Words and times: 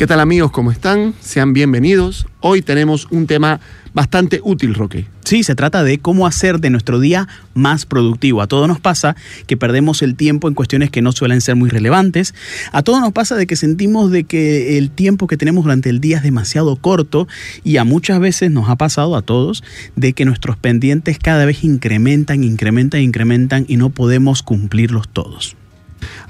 ¿Qué 0.00 0.06
tal 0.06 0.20
amigos? 0.20 0.50
¿Cómo 0.50 0.72
están? 0.72 1.12
Sean 1.20 1.52
bienvenidos. 1.52 2.26
Hoy 2.40 2.62
tenemos 2.62 3.06
un 3.10 3.26
tema 3.26 3.60
bastante 3.92 4.40
útil, 4.42 4.72
Roque. 4.72 5.04
Sí, 5.26 5.42
se 5.42 5.54
trata 5.54 5.84
de 5.84 5.98
cómo 5.98 6.26
hacer 6.26 6.58
de 6.58 6.70
nuestro 6.70 7.00
día 7.00 7.28
más 7.52 7.84
productivo. 7.84 8.40
A 8.40 8.46
todos 8.46 8.66
nos 8.66 8.80
pasa 8.80 9.14
que 9.46 9.58
perdemos 9.58 10.00
el 10.00 10.14
tiempo 10.16 10.48
en 10.48 10.54
cuestiones 10.54 10.90
que 10.90 11.02
no 11.02 11.12
suelen 11.12 11.42
ser 11.42 11.56
muy 11.56 11.68
relevantes. 11.68 12.34
A 12.72 12.80
todos 12.80 13.02
nos 13.02 13.12
pasa 13.12 13.36
de 13.36 13.46
que 13.46 13.56
sentimos 13.56 14.10
de 14.10 14.24
que 14.24 14.78
el 14.78 14.90
tiempo 14.90 15.26
que 15.26 15.36
tenemos 15.36 15.64
durante 15.64 15.90
el 15.90 16.00
día 16.00 16.16
es 16.16 16.22
demasiado 16.22 16.76
corto 16.76 17.28
y 17.62 17.76
a 17.76 17.84
muchas 17.84 18.20
veces 18.20 18.50
nos 18.50 18.70
ha 18.70 18.76
pasado 18.76 19.16
a 19.16 19.20
todos 19.20 19.62
de 19.96 20.14
que 20.14 20.24
nuestros 20.24 20.56
pendientes 20.56 21.18
cada 21.18 21.44
vez 21.44 21.62
incrementan, 21.62 22.42
incrementan, 22.42 23.02
incrementan 23.02 23.66
y 23.68 23.76
no 23.76 23.90
podemos 23.90 24.42
cumplirlos 24.42 25.10
todos. 25.10 25.56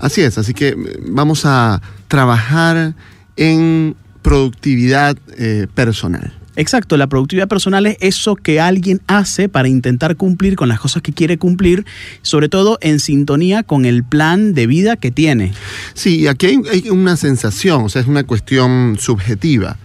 Así 0.00 0.22
es, 0.22 0.38
así 0.38 0.54
que 0.54 0.74
vamos 1.06 1.42
a 1.44 1.80
trabajar 2.08 2.96
en 3.40 3.96
productividad 4.22 5.16
eh, 5.38 5.66
personal. 5.74 6.32
Exacto, 6.56 6.98
la 6.98 7.06
productividad 7.06 7.48
personal 7.48 7.86
es 7.86 7.96
eso 8.00 8.36
que 8.36 8.60
alguien 8.60 9.00
hace 9.06 9.48
para 9.48 9.68
intentar 9.68 10.16
cumplir 10.16 10.56
con 10.56 10.68
las 10.68 10.78
cosas 10.78 11.00
que 11.00 11.12
quiere 11.12 11.38
cumplir, 11.38 11.86
sobre 12.20 12.50
todo 12.50 12.76
en 12.82 13.00
sintonía 13.00 13.62
con 13.62 13.86
el 13.86 14.04
plan 14.04 14.52
de 14.52 14.66
vida 14.66 14.96
que 14.96 15.10
tiene. 15.10 15.52
Sí, 15.94 16.26
aquí 16.26 16.60
hay, 16.70 16.90
una 16.90 17.16
sensación, 17.16 17.84
o 17.84 17.88
sea, 17.88 18.02
es 18.02 18.08
una 18.08 18.24
cuestión 18.24 18.98
subjetiva. 19.00 19.78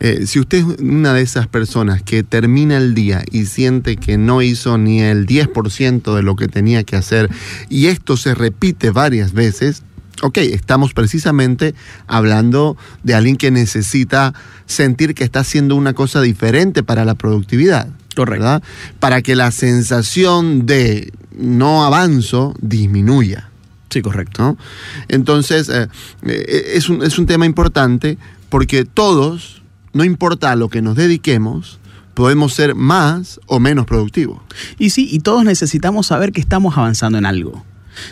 Eh, 0.00 0.26
si 0.26 0.40
usted 0.40 0.58
es 0.58 0.64
una 0.80 1.12
de 1.12 1.22
esas 1.22 1.46
personas 1.46 2.02
que 2.02 2.24
termina 2.24 2.78
el 2.78 2.94
día 2.94 3.22
y 3.30 3.44
siente 3.44 3.96
que 3.96 4.18
no 4.18 4.42
hizo 4.42 4.76
ni 4.76 5.00
el 5.02 5.26
10% 5.26 6.14
de 6.16 6.22
lo 6.22 6.34
que 6.36 6.48
tenía 6.48 6.84
que 6.84 6.96
hacer 6.96 7.28
y 7.68 7.86
esto 7.86 8.16
se 8.16 8.34
repite 8.34 8.90
varias 8.90 9.32
veces, 9.32 9.82
Ok, 10.22 10.38
estamos 10.38 10.92
precisamente 10.94 11.74
hablando 12.06 12.76
de 13.02 13.14
alguien 13.14 13.36
que 13.36 13.50
necesita 13.50 14.34
sentir 14.66 15.14
que 15.14 15.24
está 15.24 15.40
haciendo 15.40 15.76
una 15.76 15.94
cosa 15.94 16.20
diferente 16.20 16.82
para 16.82 17.04
la 17.04 17.14
productividad. 17.14 17.88
Correcto. 18.16 18.60
Para 18.98 19.22
que 19.22 19.36
la 19.36 19.52
sensación 19.52 20.66
de 20.66 21.12
no 21.36 21.84
avanzo 21.84 22.54
disminuya. 22.60 23.48
Sí, 23.90 24.02
correcto. 24.02 24.56
Entonces, 25.06 25.68
eh, 25.68 25.88
eh, 26.26 26.72
es, 26.74 26.88
un, 26.88 27.02
es 27.02 27.18
un 27.18 27.26
tema 27.26 27.46
importante 27.46 28.18
porque 28.48 28.84
todos, 28.84 29.62
no 29.92 30.04
importa 30.04 30.50
a 30.50 30.56
lo 30.56 30.68
que 30.68 30.82
nos 30.82 30.96
dediquemos, 30.96 31.78
podemos 32.14 32.52
ser 32.52 32.74
más 32.74 33.40
o 33.46 33.60
menos 33.60 33.86
productivos. 33.86 34.40
Y 34.78 34.90
sí, 34.90 35.08
y 35.10 35.20
todos 35.20 35.44
necesitamos 35.44 36.08
saber 36.08 36.32
que 36.32 36.40
estamos 36.40 36.76
avanzando 36.76 37.16
en 37.18 37.26
algo. 37.26 37.64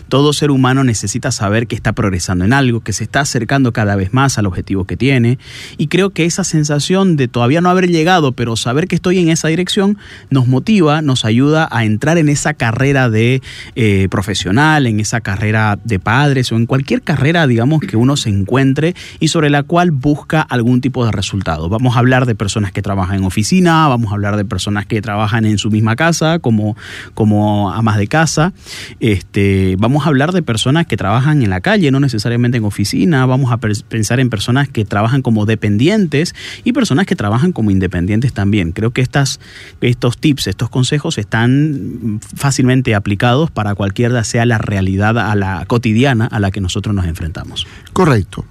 Todo 0.08 0.32
ser 0.32 0.50
humano 0.50 0.84
necesita 0.84 1.30
saber 1.30 1.66
que 1.66 1.74
está 1.74 1.92
progresando 1.92 2.44
en 2.44 2.52
algo, 2.52 2.80
que 2.80 2.92
se 2.92 3.04
está 3.04 3.20
acercando 3.20 3.72
cada 3.72 3.96
vez 3.96 4.12
más 4.12 4.38
al 4.38 4.46
objetivo 4.46 4.84
que 4.84 4.96
tiene. 4.96 5.38
Y 5.78 5.88
creo 5.88 6.10
que 6.10 6.24
esa 6.24 6.44
sensación 6.44 7.16
de 7.16 7.28
todavía 7.28 7.60
no 7.60 7.70
haber 7.70 7.88
llegado, 7.88 8.32
pero 8.32 8.56
saber 8.56 8.88
que 8.88 8.96
estoy 8.96 9.18
en 9.18 9.28
esa 9.28 9.48
dirección, 9.48 9.98
nos 10.30 10.46
motiva, 10.46 11.02
nos 11.02 11.24
ayuda 11.24 11.68
a 11.70 11.84
entrar 11.84 12.18
en 12.18 12.28
esa 12.28 12.54
carrera 12.54 13.10
de 13.10 13.42
eh, 13.74 14.08
profesional, 14.10 14.86
en 14.86 15.00
esa 15.00 15.20
carrera 15.20 15.78
de 15.84 15.98
padres 15.98 16.52
o 16.52 16.56
en 16.56 16.66
cualquier 16.66 17.02
carrera, 17.02 17.46
digamos, 17.46 17.80
que 17.80 17.96
uno 17.96 18.16
se 18.16 18.30
encuentre 18.30 18.94
y 19.20 19.28
sobre 19.28 19.50
la 19.50 19.62
cual 19.62 19.90
busca 19.90 20.40
algún 20.42 20.80
tipo 20.80 21.04
de 21.04 21.12
resultado. 21.12 21.68
Vamos 21.68 21.96
a 21.96 22.00
hablar 22.00 22.26
de 22.26 22.34
personas 22.34 22.72
que 22.72 22.82
trabajan 22.82 23.18
en 23.18 23.24
oficina, 23.24 23.88
vamos 23.88 24.10
a 24.10 24.14
hablar 24.14 24.36
de 24.36 24.44
personas 24.44 24.86
que 24.86 25.00
trabajan 25.02 25.44
en 25.44 25.58
su 25.58 25.70
misma 25.70 25.96
casa 25.96 26.38
como, 26.38 26.76
como 27.14 27.72
amas 27.72 27.98
de 27.98 28.06
casa. 28.06 28.52
Este, 29.00 29.75
vamos 29.78 30.04
a 30.04 30.08
hablar 30.08 30.32
de 30.32 30.42
personas 30.42 30.86
que 30.86 30.96
trabajan 30.96 31.42
en 31.42 31.50
la 31.50 31.60
calle, 31.60 31.90
no 31.90 32.00
necesariamente 32.00 32.58
en 32.58 32.64
oficina, 32.64 33.26
vamos 33.26 33.52
a 33.52 33.58
pensar 33.58 34.20
en 34.20 34.30
personas 34.30 34.68
que 34.68 34.84
trabajan 34.84 35.22
como 35.22 35.46
dependientes 35.46 36.34
y 36.64 36.72
personas 36.72 37.06
que 37.06 37.16
trabajan 37.16 37.52
como 37.52 37.70
independientes 37.70 38.32
también. 38.32 38.72
Creo 38.72 38.90
que 38.90 39.00
estas, 39.00 39.40
estos 39.80 40.18
tips, 40.18 40.46
estos 40.46 40.70
consejos 40.70 41.18
están 41.18 42.20
fácilmente 42.34 42.94
aplicados 42.94 43.50
para 43.50 43.74
cualquiera 43.74 44.24
sea 44.24 44.46
la 44.46 44.58
realidad 44.58 45.18
a 45.18 45.34
la 45.34 45.64
cotidiana 45.66 46.26
a 46.26 46.40
la 46.40 46.50
que 46.50 46.60
nosotros 46.60 46.94
nos 46.94 47.06
enfrentamos. 47.06 47.66
Correcto. 47.92 48.44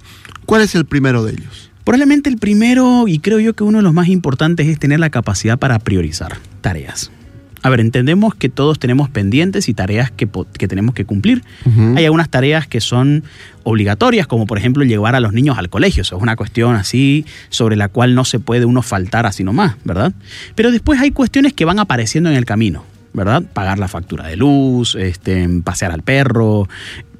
¿Cuál 0.44 0.62
es 0.62 0.74
el 0.74 0.84
primero 0.84 1.24
de 1.24 1.32
ellos? 1.32 1.70
Probablemente 1.84 2.28
el 2.28 2.38
primero, 2.38 3.06
y 3.06 3.20
creo 3.20 3.38
yo 3.38 3.54
que 3.54 3.62
uno 3.62 3.78
de 3.78 3.82
los 3.82 3.94
más 3.94 4.08
importantes, 4.08 4.66
es 4.66 4.78
tener 4.78 4.98
la 4.98 5.10
capacidad 5.10 5.58
para 5.58 5.78
priorizar 5.78 6.36
tareas. 6.60 7.12
A 7.66 7.68
ver, 7.68 7.80
entendemos 7.80 8.32
que 8.36 8.48
todos 8.48 8.78
tenemos 8.78 9.10
pendientes 9.10 9.68
y 9.68 9.74
tareas 9.74 10.12
que, 10.12 10.28
tenemos 10.68 10.94
que 10.94 11.04
cumplir. 11.04 11.42
Hay 11.96 12.04
algunas 12.04 12.28
tareas 12.28 12.68
que 12.68 12.80
son 12.80 13.24
obligatorias, 13.64 14.28
como 14.28 14.46
por 14.46 14.56
ejemplo 14.56 14.84
llevar 14.84 15.16
a 15.16 15.20
los 15.20 15.32
niños 15.32 15.58
al 15.58 15.68
colegio. 15.68 16.02
Eso 16.02 16.16
es 16.16 16.22
una 16.22 16.36
cuestión 16.36 16.76
así 16.76 17.26
sobre 17.48 17.74
la 17.74 17.88
cual 17.88 18.14
no 18.14 18.24
se 18.24 18.38
puede 18.38 18.66
uno 18.66 18.82
faltar 18.82 19.26
así 19.26 19.42
nomás, 19.42 19.74
¿verdad? 19.82 20.12
Pero 20.54 20.70
después 20.70 21.00
hay 21.00 21.10
cuestiones 21.10 21.54
que 21.54 21.64
van 21.64 21.80
apareciendo 21.80 22.30
en 22.30 22.36
el 22.36 22.44
camino. 22.44 22.84
¿verdad? 23.12 23.42
Pagar 23.42 23.78
la 23.78 23.88
factura 23.88 24.26
de 24.26 24.36
luz, 24.36 24.94
este, 24.94 25.48
pasear 25.64 25.90
al 25.90 26.02
perro, 26.02 26.68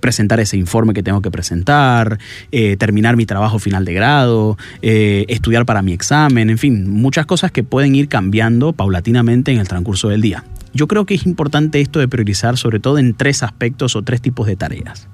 presentar 0.06 0.38
ese 0.38 0.56
informe 0.56 0.94
que 0.94 1.02
tengo 1.02 1.20
que 1.20 1.32
presentar, 1.32 2.20
eh, 2.52 2.76
terminar 2.76 3.16
mi 3.16 3.26
trabajo 3.26 3.58
final 3.58 3.84
de 3.84 3.92
grado, 3.92 4.56
eh, 4.82 5.24
estudiar 5.26 5.66
para 5.66 5.82
mi 5.82 5.92
examen, 5.92 6.48
en 6.48 6.58
fin, 6.58 6.88
muchas 6.88 7.26
cosas 7.26 7.50
que 7.50 7.64
pueden 7.64 7.96
ir 7.96 8.06
cambiando 8.06 8.72
paulatinamente 8.72 9.50
en 9.50 9.58
el 9.58 9.66
transcurso 9.66 10.10
del 10.10 10.20
día. 10.20 10.44
Yo 10.74 10.86
creo 10.86 11.06
que 11.06 11.14
es 11.14 11.26
importante 11.26 11.80
esto 11.80 11.98
de 11.98 12.06
priorizar 12.06 12.56
sobre 12.56 12.78
todo 12.78 12.98
en 12.98 13.14
tres 13.14 13.42
aspectos 13.42 13.96
o 13.96 14.02
tres 14.02 14.22
tipos 14.22 14.46
de 14.46 14.54
tareas. 14.54 15.08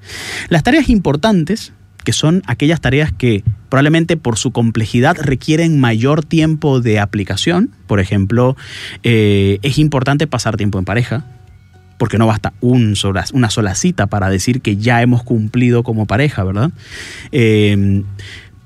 Las 0.51 0.63
tareas 0.63 0.91
importantes, 0.91 1.73
que 2.05 2.13
son 2.13 2.43
aquellas 2.47 2.83
tareas 2.83 3.13
que 3.13 3.45
probablemente 3.71 4.19
por 4.19 4.37
su 4.37 4.51
complejidad 4.51 5.17
requieren 5.19 5.81
mayor 5.81 6.23
tiempo 6.23 6.83
de 6.83 7.01
aplicación. 7.01 7.71
Por 7.87 7.99
ejemplo, 7.99 8.59
eh, 9.05 9.59
es 9.63 9.79
importante 9.79 10.27
pasar 10.27 10.59
tiempo 10.59 10.79
en 10.79 10.85
pareja, 10.85 11.25
porque 12.03 12.19
no 12.19 12.27
basta 12.27 12.53
un 12.61 12.97
una 13.33 13.49
sola 13.49 13.75
cita 13.77 14.09
para 14.09 14.29
decir 14.29 14.61
que 14.61 14.77
ya 14.77 15.03
hemos 15.03 15.23
cumplido 15.23 15.85
como 15.85 16.05
pareja, 16.05 16.43
¿verdad? 16.43 16.73
Eh, 17.31 18.03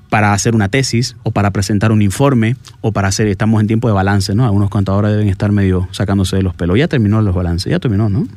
para 0.09 0.33
hacer 0.33 0.55
una 0.55 0.69
tesis 0.69 1.15
o 1.21 1.29
para 1.29 1.51
presentar 1.51 1.91
un 1.91 2.01
informe 2.01 2.55
o 2.81 2.93
para 2.93 3.09
hacer, 3.09 3.27
estamos 3.27 3.61
en 3.61 3.67
tiempo 3.67 3.89
de 3.89 3.93
balance, 3.93 4.33
¿no? 4.33 4.43
Algunos 4.43 4.71
contadores 4.71 5.11
deben 5.11 5.29
estar 5.29 5.51
medio 5.51 5.87
sacándose 5.91 6.35
de 6.35 6.41
los 6.41 6.55
pelos. 6.55 6.79
Ya 6.79 6.87
terminó 6.87 7.21
los 7.21 7.35
balances, 7.35 7.69
ya 7.69 7.77
terminó, 7.77 8.09
¿no? 8.09 8.27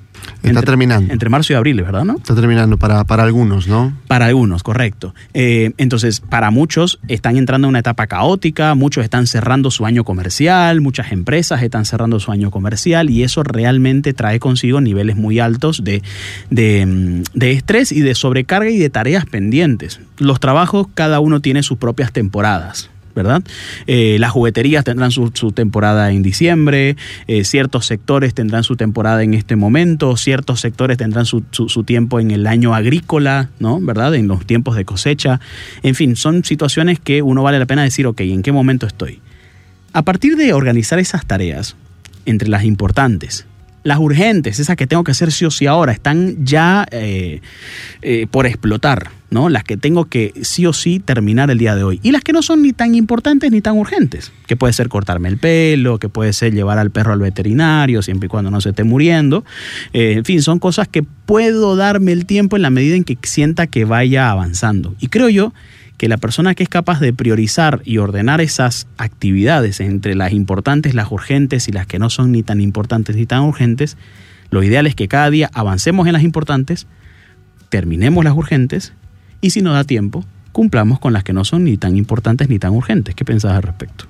Está 0.42 0.62
terminando. 0.62 1.12
Entre 1.12 1.28
marzo 1.28 1.52
y 1.52 1.56
abril, 1.56 1.82
¿verdad? 1.82 2.04
¿no? 2.04 2.16
Está 2.16 2.34
terminando 2.34 2.78
para, 2.78 3.04
para 3.04 3.22
algunos, 3.22 3.68
¿no? 3.68 3.96
Para 4.06 4.26
algunos, 4.26 4.62
correcto. 4.62 5.14
Eh, 5.34 5.72
entonces, 5.76 6.20
para 6.20 6.50
muchos 6.50 6.98
están 7.08 7.36
entrando 7.36 7.66
en 7.66 7.70
una 7.70 7.80
etapa 7.80 8.06
caótica, 8.06 8.74
muchos 8.74 9.04
están 9.04 9.26
cerrando 9.26 9.70
su 9.70 9.86
año 9.86 10.04
comercial, 10.04 10.80
muchas 10.80 11.12
empresas 11.12 11.62
están 11.62 11.84
cerrando 11.84 12.20
su 12.20 12.32
año 12.32 12.50
comercial 12.50 13.10
y 13.10 13.22
eso 13.22 13.42
realmente 13.42 14.12
trae 14.12 14.40
consigo 14.40 14.80
niveles 14.80 15.16
muy 15.16 15.38
altos 15.38 15.84
de, 15.84 16.02
de, 16.50 17.22
de 17.34 17.52
estrés 17.52 17.92
y 17.92 18.00
de 18.00 18.14
sobrecarga 18.14 18.70
y 18.70 18.78
de 18.78 18.90
tareas 18.90 19.26
pendientes. 19.26 20.00
Los 20.18 20.40
trabajos, 20.40 20.86
cada 20.94 21.20
uno 21.20 21.40
tiene 21.40 21.62
sus 21.62 21.78
propias 21.78 22.12
temporadas. 22.12 22.90
¿Verdad? 23.14 23.42
Eh, 23.86 24.16
las 24.18 24.30
jugueterías 24.30 24.84
tendrán 24.84 25.10
su, 25.10 25.30
temporada 25.52 26.10
en 26.10 26.22
diciembre, 26.22 26.96
eh, 27.26 27.44
ciertos 27.44 27.86
sectores 27.86 28.34
tendrán 28.34 28.64
su 28.64 28.76
temporada 28.76 29.22
en 29.22 29.34
este 29.34 29.56
momento, 29.56 30.16
ciertos 30.16 30.60
sectores 30.60 30.98
tendrán 30.98 31.26
su, 31.26 31.42
tiempo 31.84 32.20
en 32.20 32.30
el 32.30 32.46
año 32.46 32.74
agrícola, 32.74 33.50
¿no? 33.58 33.80
¿Verdad? 33.80 34.14
En 34.14 34.28
los 34.28 34.44
tiempos 34.46 34.76
de 34.76 34.84
cosecha. 34.84 35.40
En 35.82 35.94
fin, 35.94 36.16
son 36.16 36.44
situaciones 36.44 37.00
que 37.00 37.22
uno 37.22 37.42
vale 37.42 37.58
la 37.58 37.66
pena 37.66 37.82
decir, 37.82 38.06
ok, 38.06 38.20
¿en 38.20 38.42
qué 38.42 38.52
momento 38.52 38.86
estoy? 38.86 39.20
A 39.92 40.02
partir 40.02 40.36
de 40.36 40.52
organizar 40.52 40.98
esas 40.98 41.26
tareas, 41.26 41.76
entre 42.26 42.48
las 42.48 42.64
importantes, 42.64 43.46
las 43.82 43.98
urgentes, 43.98 44.60
esas 44.60 44.76
que 44.76 44.86
tengo 44.86 45.04
que 45.04 45.12
hacer 45.12 45.32
sí 45.32 45.46
o 45.46 45.50
sí 45.50 45.66
ahora, 45.66 45.92
están 45.92 46.44
ya 46.44 46.86
eh, 46.90 47.40
por 48.30 48.46
explotar 48.46 49.19
¿no? 49.30 49.48
Las 49.48 49.64
que 49.64 49.76
tengo 49.76 50.06
que 50.06 50.34
sí 50.42 50.66
o 50.66 50.72
sí 50.72 50.98
terminar 50.98 51.50
el 51.50 51.58
día 51.58 51.74
de 51.74 51.84
hoy. 51.84 52.00
Y 52.02 52.10
las 52.10 52.22
que 52.22 52.32
no 52.32 52.42
son 52.42 52.62
ni 52.62 52.72
tan 52.72 52.94
importantes 52.94 53.50
ni 53.50 53.60
tan 53.60 53.76
urgentes, 53.78 54.32
que 54.46 54.56
puede 54.56 54.72
ser 54.72 54.88
cortarme 54.88 55.28
el 55.28 55.38
pelo, 55.38 55.98
que 55.98 56.08
puede 56.08 56.32
ser 56.32 56.52
llevar 56.52 56.78
al 56.78 56.90
perro 56.90 57.12
al 57.12 57.20
veterinario, 57.20 58.02
siempre 58.02 58.26
y 58.26 58.28
cuando 58.28 58.50
no 58.50 58.60
se 58.60 58.70
esté 58.70 58.84
muriendo. 58.84 59.44
Eh, 59.92 60.14
en 60.18 60.24
fin, 60.24 60.42
son 60.42 60.58
cosas 60.58 60.88
que 60.88 61.02
puedo 61.02 61.76
darme 61.76 62.12
el 62.12 62.26
tiempo 62.26 62.56
en 62.56 62.62
la 62.62 62.70
medida 62.70 62.96
en 62.96 63.04
que 63.04 63.16
sienta 63.22 63.66
que 63.66 63.84
vaya 63.84 64.30
avanzando. 64.30 64.94
Y 65.00 65.08
creo 65.08 65.28
yo 65.28 65.52
que 65.96 66.08
la 66.08 66.16
persona 66.16 66.54
que 66.54 66.62
es 66.62 66.68
capaz 66.68 66.98
de 66.98 67.12
priorizar 67.12 67.82
y 67.84 67.98
ordenar 67.98 68.40
esas 68.40 68.86
actividades 68.96 69.80
entre 69.80 70.14
las 70.14 70.32
importantes, 70.32 70.94
las 70.94 71.12
urgentes 71.12 71.68
y 71.68 71.72
las 71.72 71.86
que 71.86 71.98
no 71.98 72.08
son 72.08 72.32
ni 72.32 72.42
tan 72.42 72.60
importantes 72.60 73.16
ni 73.16 73.26
tan 73.26 73.42
urgentes, 73.42 73.98
lo 74.50 74.62
ideal 74.62 74.86
es 74.86 74.94
que 74.94 75.08
cada 75.08 75.30
día 75.30 75.50
avancemos 75.52 76.06
en 76.06 76.14
las 76.14 76.22
importantes, 76.22 76.86
terminemos 77.68 78.24
las 78.24 78.34
urgentes 78.34 78.94
y 79.40 79.50
si 79.50 79.62
no 79.62 79.72
da 79.72 79.84
tiempo, 79.84 80.24
cumplamos 80.52 80.98
con 80.98 81.12
las 81.12 81.24
que 81.24 81.32
no 81.32 81.44
son 81.44 81.64
ni 81.64 81.76
tan 81.76 81.96
importantes 81.96 82.48
ni 82.48 82.58
tan 82.58 82.72
urgentes. 82.72 83.14
¿Qué 83.14 83.24
pensás 83.24 83.52
al 83.52 83.62
respecto? 83.62 84.06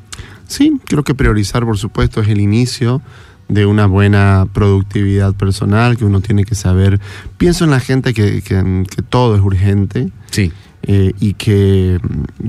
Sí, 0.47 0.81
creo 0.87 1.05
que 1.05 1.15
priorizar, 1.15 1.65
por 1.65 1.79
supuesto, 1.79 2.21
es 2.21 2.29
el 2.29 2.41
inicio 2.41 3.03
de 3.49 3.67
una 3.67 3.87
buena 3.87 4.47
productividad 4.53 5.35
personal, 5.35 5.97
que 5.97 6.05
uno 6.05 6.21
tiene 6.21 6.45
que 6.45 6.55
saber. 6.55 7.01
Pienso 7.37 7.65
en 7.65 7.71
la 7.71 7.81
gente 7.81 8.15
que, 8.15 8.43
que, 8.43 8.85
que 8.89 9.03
todo 9.03 9.35
es 9.35 9.43
urgente. 9.43 10.11
Sí. 10.31 10.53
Eh, 10.83 11.13
y 11.21 11.35
que, 11.35 12.01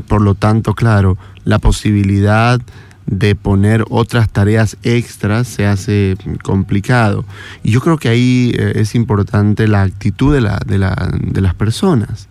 por 0.07 0.22
lo 0.22 0.36
tanto, 0.36 0.74
claro, 0.74 1.18
la 1.44 1.60
posibilidad 1.60 2.62
de 3.06 3.36
poner 3.36 3.84
otras 3.89 4.30
tareas 4.30 4.77
extras 4.84 5.48
se 5.48 5.66
hace 5.66 6.16
complicado. 6.44 7.25
Y 7.62 7.72
yo 7.72 7.81
creo 7.81 7.98
que 7.98 8.10
ahí 8.10 8.54
eh, 8.57 8.74
es 8.75 8.95
importante 8.95 9.68
la 9.68 9.81
actitud 9.81 10.34
de, 10.34 10.42
la, 10.42 10.62
de, 10.66 10.77
la, 10.77 11.12
de 11.22 11.42
las 11.42 11.56
personas. 11.56 12.30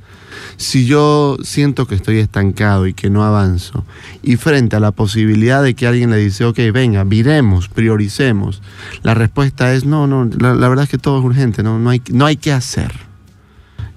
Si 0.56 0.86
yo 0.86 1.36
siento 1.42 1.86
que 1.86 1.94
estoy 1.94 2.18
estancado 2.18 2.86
y 2.86 2.94
que 2.94 3.10
no 3.10 3.24
avanzo, 3.24 3.84
y 4.22 4.36
frente 4.36 4.76
a 4.76 4.80
la 4.80 4.92
posibilidad 4.92 5.62
de 5.62 5.74
que 5.74 5.86
alguien 5.86 6.10
le 6.10 6.18
dice, 6.18 6.44
ok, 6.44 6.58
venga, 6.72 7.04
viremos, 7.04 7.68
prioricemos, 7.68 8.62
la 9.02 9.14
respuesta 9.14 9.74
es, 9.74 9.84
no, 9.84 10.06
no, 10.06 10.24
la, 10.38 10.68
verdad 10.68 10.84
es 10.84 10.90
que 10.90 10.98
todo 10.98 11.18
es 11.18 11.24
urgente, 11.24 11.62
no, 11.62 11.78
no, 11.78 11.90
hay, 11.90 12.02
no 12.10 12.26
hay 12.26 12.36
que 12.36 12.52
hacer. 12.52 12.92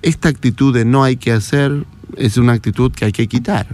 Esta 0.02 0.30
actitud 0.30 0.74
de 0.74 0.86
no 0.86 1.04
hay 1.04 1.18
que 1.18 1.32
hacer 1.32 1.86
es 2.18 2.38
una 2.38 2.54
actitud 2.54 2.92
que 2.92 3.06
hay 3.06 3.12
que 3.12 3.28
quitar. 3.28 3.68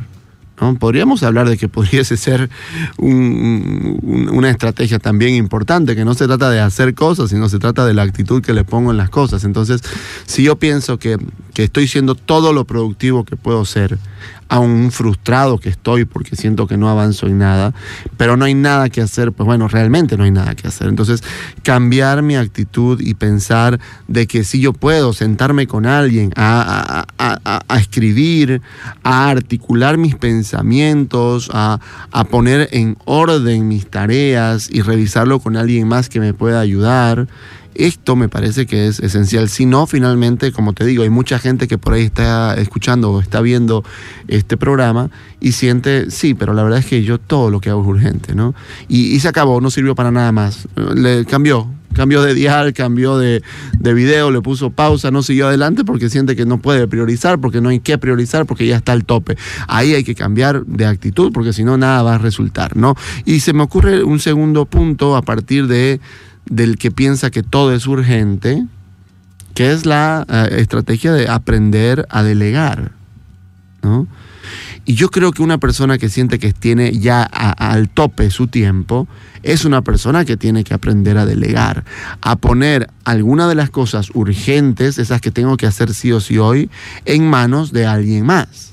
¿no? 0.61 0.75
Podríamos 0.75 1.23
hablar 1.23 1.50
de 1.50 1.57
que 1.57 1.67
pudiese 1.67 2.17
ser 2.17 2.50
un, 2.97 4.00
un, 4.03 4.29
una 4.29 4.50
estrategia 4.50 5.00
también 5.00 5.35
importante, 5.35 5.95
que 5.95 6.06
no 6.06 6.13
se 6.13 6.27
trata 6.27 6.50
de 6.50 6.59
hacer 6.59 6.94
cosas, 6.94 7.29
sino 7.29 7.50
se 7.50 7.59
trata 7.59 7.85
de 7.85 7.94
la 7.94 8.03
actitud 8.03 8.41
que 8.41 8.53
le 8.53 8.63
pongo 8.63 8.91
en 8.91 8.97
las 8.97 9.09
cosas. 9.09 9.44
Entonces, 9.44 9.81
si 10.25 10.44
yo 10.44 10.57
pienso 10.57 11.00
que, 11.00 11.17
que 11.59 11.65
estoy 11.65 11.89
siendo 11.89 12.15
todo 12.15 12.53
lo 12.53 12.63
productivo 12.63 13.25
que 13.25 13.35
puedo 13.35 13.65
ser, 13.65 14.00
aún 14.47 14.94
frustrado 14.94 15.57
que 15.57 15.67
estoy 15.67 16.06
porque 16.06 16.38
siento 16.38 16.67
que 16.67 16.77
no 16.77 16.88
avanzo 16.88 17.27
en 17.27 17.38
nada, 17.38 17.73
pero 18.15 18.38
no 18.38 18.45
hay 18.45 18.53
nada 18.53 18.88
que 18.88 19.01
hacer, 19.01 19.33
pues 19.33 19.45
bueno, 19.45 19.67
realmente 19.67 20.15
no 20.15 20.23
hay 20.23 20.31
nada 20.31 20.56
que 20.56 20.69
hacer. 20.69 20.88
Entonces, 20.88 21.21
cambiar 21.61 22.21
mi 22.21 22.38
actitud 22.38 23.01
y 23.01 23.13
pensar 23.13 23.77
de 24.07 24.25
que 24.25 24.45
si 24.45 24.61
yo 24.61 24.71
puedo 24.71 25.11
sentarme 25.11 25.67
con 25.67 25.85
alguien 25.85 26.31
a, 26.38 27.06
a, 27.17 27.38
a, 27.44 27.61
a 27.67 27.77
escribir, 27.77 28.61
a 29.03 29.29
articular 29.29 29.97
mis 29.97 30.15
pensamientos, 30.15 31.51
a, 31.53 31.81
poner 32.31 32.69
en 32.71 32.95
orden 33.03 33.67
mis 33.67 33.89
tareas 33.89 34.69
y 34.71 34.81
revisarlo 34.81 35.41
con 35.41 35.57
alguien 35.57 35.89
más 35.89 36.07
que 36.07 36.21
me 36.21 36.33
pueda 36.33 36.61
ayudar, 36.61 37.27
esto 37.75 38.16
me 38.16 38.30
parece 38.30 38.66
que 38.66 38.88
es 38.88 39.00
esencial. 39.00 39.50
Si 39.50 39.66
no, 39.66 39.88
finalmente, 39.88 40.51
como 40.51 40.74
te 40.74 40.86
digo, 40.86 41.04
hay 41.04 41.10
mucha 41.10 41.39
gente 41.39 41.68
que 41.68 41.77
por 41.77 41.94
ahí 41.94 42.04
está 42.04 42.56
escuchando 42.56 43.12
o 43.12 43.21
está 43.21 43.42
viendo 43.42 43.83
este 44.27 44.57
programa 44.57 45.10
y 45.39 45.54
siente, 45.54 46.12
sí, 46.12 46.33
pero 46.33 46.54
la 46.54 46.63
verdad 46.63 46.80
es 46.80 46.86
que 46.86 47.04
yo 47.04 47.18
todo 47.19 47.50
lo 47.50 47.62
que 47.62 47.69
hago 47.69 47.81
es 47.81 47.88
urgente, 47.88 48.36
¿no? 48.36 48.54
Y, 48.88 49.19
se 49.19 49.27
acabó, 49.27 49.62
no 49.62 49.71
sirvió 49.71 49.95
para 49.95 50.12
nada 50.12 50.31
más. 50.31 50.68
Le 50.95 51.25
cambió, 51.25 51.69
cambió 51.94 52.21
de 52.21 52.33
dial, 52.33 52.74
cambió 52.74 53.18
de, 53.18 53.44
de, 53.80 53.94
video, 53.94 54.31
le 54.31 54.42
puso 54.42 54.71
pausa, 54.71 55.12
no 55.12 55.24
siguió 55.24 55.48
adelante 55.48 55.83
porque 55.86 56.10
siente 56.10 56.36
que 56.36 56.45
no 56.45 56.60
puede 56.60 56.88
priorizar, 56.88 57.39
porque 57.39 57.62
no 57.62 57.69
hay 57.69 57.80
que 57.80 57.98
priorizar, 57.98 58.45
porque 58.45 58.68
ya 58.68 58.77
está 58.77 58.92
al 58.92 59.06
tope. 59.06 59.38
Ahí 59.68 59.94
hay 59.94 60.04
que 60.04 60.16
cambiar 60.16 60.66
de 60.66 60.86
actitud 60.86 61.31
porque 61.33 61.54
si 61.54 61.63
no, 61.63 61.77
nada 61.77 62.04
va 62.04 62.16
a 62.16 62.18
resultar, 62.18 62.75
¿no? 62.75 62.95
Y 63.25 63.39
se 63.42 63.54
me 63.54 63.63
ocurre 63.63 64.04
un 64.04 64.19
segundo 64.19 64.66
punto 64.66 65.16
a 65.16 65.21
partir 65.21 65.68
de 65.68 66.00
del 66.49 66.77
que 66.77 66.91
piensa 66.91 67.31
que 67.31 67.43
todo 67.43 67.73
es 67.73 67.87
urgente, 67.87 68.65
que 69.53 69.71
es 69.71 69.85
la 69.85 70.25
uh, 70.27 70.53
estrategia 70.55 71.13
de 71.13 71.27
aprender 71.27 72.07
a 72.09 72.23
delegar. 72.23 72.91
¿no? 73.81 74.07
Y 74.85 74.95
yo 74.95 75.09
creo 75.11 75.31
que 75.31 75.43
una 75.43 75.59
persona 75.59 75.97
que 75.97 76.09
siente 76.09 76.39
que 76.39 76.51
tiene 76.51 76.91
ya 76.97 77.21
al 77.23 77.89
tope 77.89 78.31
su 78.31 78.47
tiempo, 78.47 79.07
es 79.43 79.63
una 79.63 79.83
persona 79.83 80.25
que 80.25 80.37
tiene 80.37 80.63
que 80.63 80.73
aprender 80.73 81.17
a 81.17 81.25
delegar, 81.25 81.85
a 82.21 82.35
poner 82.35 82.89
alguna 83.03 83.47
de 83.47 83.55
las 83.55 83.69
cosas 83.69 84.09
urgentes, 84.13 84.97
esas 84.97 85.21
que 85.21 85.31
tengo 85.31 85.57
que 85.57 85.67
hacer 85.67 85.93
sí 85.93 86.11
o 86.11 86.19
sí 86.19 86.37
hoy, 86.37 86.69
en 87.05 87.29
manos 87.29 87.71
de 87.71 87.85
alguien 87.85 88.25
más. 88.25 88.69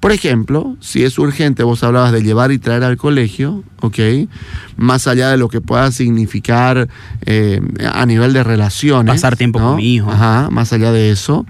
Por 0.00 0.12
ejemplo, 0.12 0.76
si 0.80 1.04
es 1.04 1.18
urgente, 1.18 1.62
vos 1.62 1.82
hablabas 1.82 2.12
de 2.12 2.22
llevar 2.22 2.52
y 2.52 2.58
traer 2.58 2.84
al 2.84 2.98
colegio, 2.98 3.64
¿ok? 3.80 3.98
Más 4.76 5.06
allá 5.06 5.30
de 5.30 5.38
lo 5.38 5.48
que 5.48 5.62
pueda 5.62 5.90
significar 5.90 6.88
eh, 7.24 7.60
a 7.92 8.04
nivel 8.04 8.34
de 8.34 8.44
relaciones. 8.44 9.14
Pasar 9.14 9.36
tiempo 9.36 9.58
¿no? 9.58 9.68
con 9.68 9.76
mi 9.76 9.94
hijo. 9.94 10.10
Ajá, 10.10 10.48
más 10.50 10.72
allá 10.74 10.92
de 10.92 11.10
eso. 11.10 11.46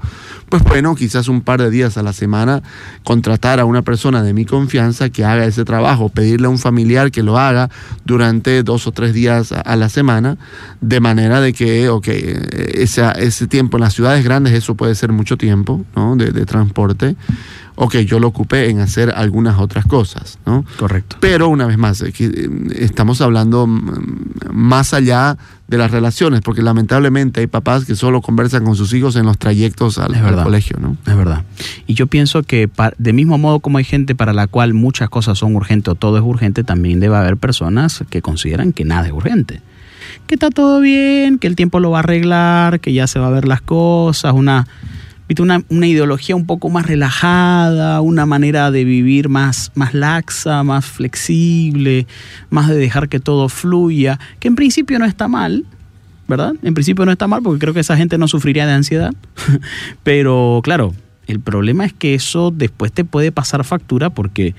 Pues 0.49 0.63
bueno, 0.63 0.95
quizás 0.95 1.27
un 1.27 1.41
par 1.41 1.61
de 1.61 1.71
días 1.71 1.99
a 1.99 2.05
la 2.05 2.13
semana 2.13 2.63
contratar 3.03 3.59
a 3.59 3.65
una 3.65 3.83
persona 3.83 4.23
de 4.23 4.33
mi 4.33 4.45
confianza 4.45 5.11
que 5.11 5.25
haga 5.25 5.45
ese 5.45 5.65
trabajo, 5.65 6.09
pedirle 6.09 6.47
a 6.47 6.51
un 6.51 6.59
familiar 6.59 7.11
que 7.11 7.25
lo 7.25 7.37
haga 7.37 7.69
durante 8.05 8.63
dos 8.63 8.87
o 8.87 8.93
tres 8.93 9.13
días 9.13 9.51
a 9.51 9.75
la 9.75 9.89
semana, 9.89 10.39
de 10.81 11.01
manera 11.01 11.41
de 11.41 11.53
que, 11.53 11.89
ok, 11.89 12.07
ese, 12.09 13.05
ese 13.19 13.49
tiempo 13.49 13.77
en 13.77 13.83
las 13.83 13.95
ciudades 13.95 14.23
grandes, 14.23 14.53
eso 14.53 14.77
puede 14.77 14.95
ser 14.95 15.11
mucho 15.11 15.37
tiempo, 15.37 15.85
¿no? 15.97 16.15
De, 16.15 16.31
de 16.31 16.47
transporte 16.47 17.17
ok, 17.77 17.97
yo 17.99 18.19
lo 18.19 18.29
ocupé 18.29 18.71
en 18.71 18.81
hacer 18.81 19.13
algunas 19.15 19.59
otras 19.59 19.87
cosas, 19.87 20.39
¿no? 20.45 20.65
Correcto. 20.79 21.17
Pero 21.21 21.49
una 21.49 21.67
vez 21.67 21.79
más, 21.79 22.03
estamos 22.03 23.21
hablando 23.21 23.67
más 23.67 24.95
allá 24.95 25.37
de 25.69 25.79
las 25.79 25.91
relaciones, 25.91 26.41
porque 26.41 26.63
lamentablemente 26.63 27.41
hay 27.41 27.47
papás 27.47 27.85
que 27.85 27.95
solo 27.95 28.23
conversan 28.23 28.65
con 28.65 28.77
sus 28.77 28.93
hijos 28.93 29.17
en 29.17 29.27
los 29.27 29.39
trayectos 29.39 29.99
al, 29.99 30.15
al 30.15 30.43
colegio, 30.43 30.79
¿no? 30.81 30.97
Es 31.07 31.17
verdad. 31.17 31.45
Y 31.87 31.95
yo 31.95 32.07
pienso 32.07 32.43
que 32.43 32.69
de 32.99 33.13
mismo 33.13 33.37
modo 33.39 33.61
como 33.61 33.79
hay 33.79 33.85
gente 33.85 34.15
para 34.15 34.33
la 34.33 34.47
cual 34.47 34.75
muchas 34.75 35.09
cosas 35.09 35.39
son 35.39 35.55
urgentes 35.55 35.93
o 35.93 35.95
todo 35.95 36.17
es 36.17 36.25
urgente, 36.25 36.65
también 36.65 37.01
debe 37.01 37.17
haber 37.17 37.37
personas 37.37 38.05
que 38.11 38.23
consideran 38.23 38.73
que 38.73 38.85
nada 38.85 39.07
es 39.07 39.13
urgente 39.13 39.61
que 40.27 40.35
está 40.35 40.51
todo 40.51 40.81
bien, 40.81 41.39
que 41.39 41.47
el 41.47 41.57
tiempo 41.57 41.81
lo 41.81 41.91
va 41.91 41.99
a 41.99 42.01
arreglar, 42.01 42.81
que 42.81 42.93
ya 42.93 43.07
se 43.07 43.19
va 43.19 43.29
a 43.29 43.31
ver 43.31 43.47
las 43.47 43.61
cosas, 43.61 44.33
una 44.33 44.67
una, 45.39 45.63
una, 45.69 45.87
ideología 45.87 46.37
un 46.37 46.47
poco 46.47 46.71
más 46.71 46.87
relajada, 46.87 48.01
una 48.01 48.27
manera 48.27 48.71
de 48.71 48.85
vivir 48.85 49.29
más, 49.29 49.73
más 49.75 49.93
laxa, 49.93 50.63
más 50.63 50.85
flexible, 50.87 52.07
más 52.51 52.69
de 52.69 52.77
dejar 52.77 53.09
que 53.09 53.21
todo 53.21 53.49
fluya, 53.49 54.19
que 54.39 54.49
en 54.49 54.55
principio 54.55 54.99
no 54.99 55.05
está 55.05 55.29
mal, 55.29 55.65
¿verdad? 56.29 56.55
En 56.63 56.75
principio 56.75 57.05
no 57.05 57.13
está 57.13 57.27
mal 57.27 57.43
porque 57.43 57.59
creo 57.59 57.75
que 57.75 57.81
esa 57.81 57.97
gente 57.97 58.19
no 58.19 58.29
sufriría 58.29 58.67
de 58.67 58.73
ansiedad, 58.73 59.15
pero 60.03 60.61
claro, 60.63 60.95
el 61.27 61.41
problema 61.41 61.85
es 61.85 61.93
que 61.93 62.15
eso 62.15 62.53
después 62.53 62.93
te 62.93 63.05
puede 63.05 63.33
pasar 63.33 63.65
factura 63.65 64.11
porque 64.11 64.55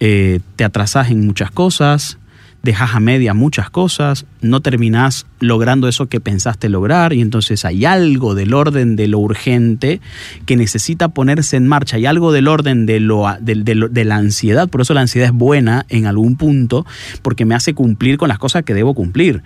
eh, 0.00 0.40
te 0.56 0.64
atrasas 0.64 1.10
en 1.10 1.26
muchas 1.26 1.50
cosas, 1.50 2.18
dejas 2.64 2.94
a 2.94 3.00
media 3.00 3.34
muchas 3.34 3.68
cosas, 3.68 4.24
no 4.40 4.60
terminás 4.60 5.26
logrando 5.38 5.86
eso 5.86 6.06
que 6.06 6.18
pensaste 6.18 6.70
lograr 6.70 7.12
y 7.12 7.20
entonces 7.20 7.64
hay 7.66 7.84
algo 7.84 8.34
del 8.34 8.54
orden 8.54 8.96
de 8.96 9.06
lo 9.06 9.18
urgente 9.18 10.00
que 10.46 10.56
necesita 10.56 11.08
ponerse 11.08 11.56
en 11.56 11.68
marcha, 11.68 11.96
hay 11.96 12.06
algo 12.06 12.32
del 12.32 12.48
orden 12.48 12.86
de, 12.86 13.00
lo, 13.00 13.26
de, 13.40 14.04
la 14.04 14.16
ansiedad, 14.16 14.68
por 14.68 14.80
eso 14.80 14.94
la 14.94 15.02
ansiedad 15.02 15.28
es 15.28 15.34
buena 15.34 15.84
en 15.90 16.06
algún 16.06 16.36
punto 16.36 16.86
porque 17.20 17.44
me 17.44 17.54
hace 17.54 17.74
cumplir 17.74 18.16
con 18.16 18.28
las 18.28 18.38
cosas 18.38 18.62
que 18.62 18.72
debo 18.72 18.94
cumplir. 18.94 19.42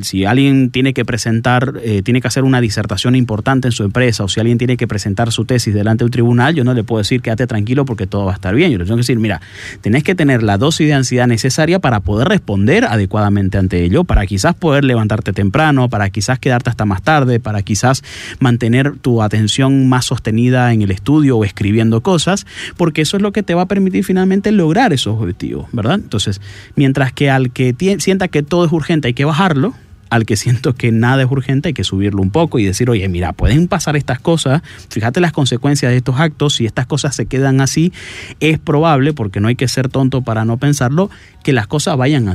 Si 0.00 0.24
alguien 0.24 0.70
tiene 0.70 0.94
que 0.94 1.04
presentar, 1.04 1.74
eh, 1.82 2.02
tiene 2.02 2.22
que 2.22 2.28
hacer 2.28 2.44
una 2.44 2.62
disertación 2.62 3.14
importante 3.14 3.68
en 3.68 3.72
su 3.72 3.84
empresa 3.84 4.24
o 4.24 4.28
si 4.28 4.40
alguien 4.40 4.56
tiene 4.56 4.78
que 4.78 4.88
presentar 4.88 5.30
su 5.30 5.44
tesis 5.44 5.74
delante 5.74 6.04
de 6.04 6.06
un 6.06 6.10
tribunal, 6.10 6.54
yo 6.54 6.64
no 6.64 6.72
le 6.72 6.84
puedo 6.84 6.98
decir 6.98 7.20
quédate 7.20 7.46
tranquilo 7.46 7.84
porque 7.84 8.06
todo 8.06 8.24
va 8.24 8.32
a 8.32 8.34
estar 8.34 8.54
bien, 8.54 8.72
yo 8.72 8.78
le 8.78 8.84
tengo 8.84 8.96
que 8.96 9.02
decir, 9.02 9.18
mira, 9.18 9.42
tenés 9.82 10.02
que 10.02 10.14
tener 10.14 10.42
la 10.42 10.56
dosis 10.56 10.86
de 10.86 10.94
ansiedad 10.94 11.26
necesaria 11.26 11.78
para 11.78 12.00
poder 12.00 12.28
responder 12.28 12.61
adecuadamente 12.68 13.58
ante 13.58 13.84
ello, 13.84 14.04
para 14.04 14.26
quizás 14.26 14.54
poder 14.54 14.84
levantarte 14.84 15.32
temprano, 15.32 15.88
para 15.88 16.10
quizás 16.10 16.38
quedarte 16.38 16.70
hasta 16.70 16.84
más 16.84 17.02
tarde, 17.02 17.40
para 17.40 17.62
quizás 17.62 18.02
mantener 18.38 18.96
tu 18.96 19.22
atención 19.22 19.88
más 19.88 20.06
sostenida 20.06 20.72
en 20.72 20.82
el 20.82 20.90
estudio 20.90 21.38
o 21.38 21.44
escribiendo 21.44 22.02
cosas, 22.02 22.46
porque 22.76 23.02
eso 23.02 23.16
es 23.16 23.22
lo 23.22 23.32
que 23.32 23.42
te 23.42 23.54
va 23.54 23.62
a 23.62 23.66
permitir 23.66 24.04
finalmente 24.04 24.52
lograr 24.52 24.92
esos 24.92 25.20
objetivos, 25.20 25.66
¿verdad? 25.72 25.94
Entonces, 25.94 26.40
mientras 26.76 27.12
que 27.12 27.30
al 27.30 27.50
que 27.50 27.74
sienta 27.98 28.28
que 28.28 28.42
todo 28.42 28.64
es 28.64 28.72
urgente 28.72 29.08
hay 29.08 29.14
que 29.14 29.24
bajarlo, 29.24 29.74
al 30.12 30.26
que 30.26 30.36
siento 30.36 30.74
que 30.74 30.92
nada 30.92 31.22
es 31.22 31.30
urgente, 31.30 31.68
hay 31.68 31.72
que 31.72 31.84
subirlo 31.84 32.20
un 32.20 32.30
poco 32.30 32.58
y 32.58 32.66
decir, 32.66 32.90
oye, 32.90 33.08
mira, 33.08 33.32
pueden 33.32 33.66
pasar 33.66 33.96
estas 33.96 34.20
cosas, 34.20 34.60
fíjate 34.90 35.20
las 35.20 35.32
consecuencias 35.32 35.90
de 35.90 35.96
estos 35.96 36.20
actos, 36.20 36.56
si 36.56 36.66
estas 36.66 36.84
cosas 36.84 37.16
se 37.16 37.24
quedan 37.24 37.62
así, 37.62 37.94
es 38.38 38.58
probable, 38.58 39.14
porque 39.14 39.40
no 39.40 39.48
hay 39.48 39.56
que 39.56 39.66
ser 39.68 39.88
tonto 39.88 40.20
para 40.20 40.44
no 40.44 40.58
pensarlo, 40.58 41.08
que 41.42 41.54
las 41.54 41.66
cosas 41.66 41.96
vayan 41.96 42.28
a, 42.28 42.34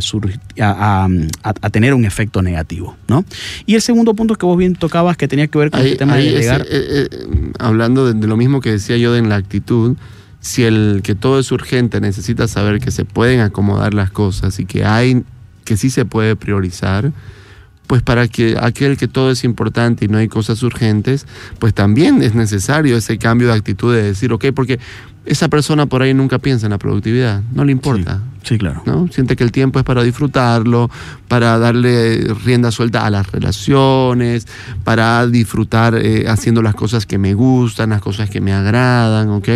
a, 0.59 1.07
a, 1.43 1.69
tener 1.69 1.93
un 1.93 2.03
efecto 2.03 2.41
negativo. 2.41 2.97
¿no? 3.07 3.23
Y 3.67 3.75
el 3.75 3.83
segundo 3.83 4.15
punto 4.15 4.33
que 4.33 4.47
vos 4.47 4.57
bien 4.57 4.73
tocabas, 4.73 5.15
que 5.15 5.27
tenía 5.27 5.45
que 5.45 5.59
ver 5.59 5.69
con 5.69 5.81
el 5.81 5.97
tema 5.97 6.15
de 6.15 6.31
llegar... 6.31 6.61
Eh, 6.61 6.65
eh, 6.71 7.09
hablando 7.59 8.11
de, 8.11 8.25
lo 8.25 8.37
mismo 8.37 8.59
que 8.59 8.71
decía 8.71 8.97
yo 8.97 9.13
de 9.13 9.19
en 9.19 9.29
la 9.29 9.35
actitud, 9.35 9.97
si 10.39 10.63
el 10.63 11.01
que 11.03 11.13
todo 11.13 11.39
es 11.39 11.51
urgente 11.51 12.01
necesita 12.01 12.47
saber 12.47 12.79
que 12.79 12.89
se 12.89 13.05
pueden 13.05 13.39
acomodar 13.41 13.93
las 13.93 14.09
cosas 14.09 14.59
y 14.59 14.65
que 14.65 14.83
hay 14.83 15.21
que 15.63 15.77
sí 15.77 15.91
se 15.91 16.05
puede 16.05 16.35
priorizar, 16.35 17.11
pues 17.87 18.01
para 18.01 18.27
que 18.27 18.55
aquel 18.59 18.97
que 18.97 19.07
todo 19.07 19.31
es 19.31 19.43
importante 19.43 20.05
y 20.05 20.07
no 20.09 20.17
hay 20.17 20.27
cosas 20.27 20.61
urgentes, 20.61 21.25
pues 21.57 21.73
también 21.73 22.21
es 22.21 22.35
necesario 22.35 22.97
ese 22.97 23.17
cambio 23.17 23.47
de 23.47 23.53
actitud 23.53 23.95
de 23.95 24.03
decir, 24.03 24.31
ok, 24.33 24.47
porque 24.53 24.79
esa 25.25 25.49
persona 25.49 25.85
por 25.85 26.01
ahí 26.01 26.13
nunca 26.13 26.39
piensa 26.39 26.67
en 26.67 26.71
la 26.71 26.77
productividad, 26.77 27.41
no 27.53 27.65
le 27.65 27.71
importa. 27.71 28.21
Sí, 28.43 28.57
claro. 28.57 28.81
¿no? 28.85 29.09
Siente 29.11 29.35
que 29.35 29.43
el 29.43 29.51
tiempo 29.51 29.77
es 29.77 29.83
para 29.83 30.03
disfrutarlo, 30.03 30.89
para 31.27 31.57
darle 31.59 32.33
rienda 32.45 32.71
suelta 32.71 33.05
a 33.05 33.09
las 33.09 33.29
relaciones, 33.29 34.47
para 34.85 35.27
disfrutar 35.27 35.95
eh, 35.95 36.29
haciendo 36.29 36.61
las 36.61 36.75
cosas 36.75 37.05
que 37.05 37.17
me 37.17 37.33
gustan, 37.33 37.89
las 37.89 38.01
cosas 38.01 38.29
que 38.29 38.39
me 38.39 38.53
agradan, 38.53 39.29
¿ok? 39.29 39.49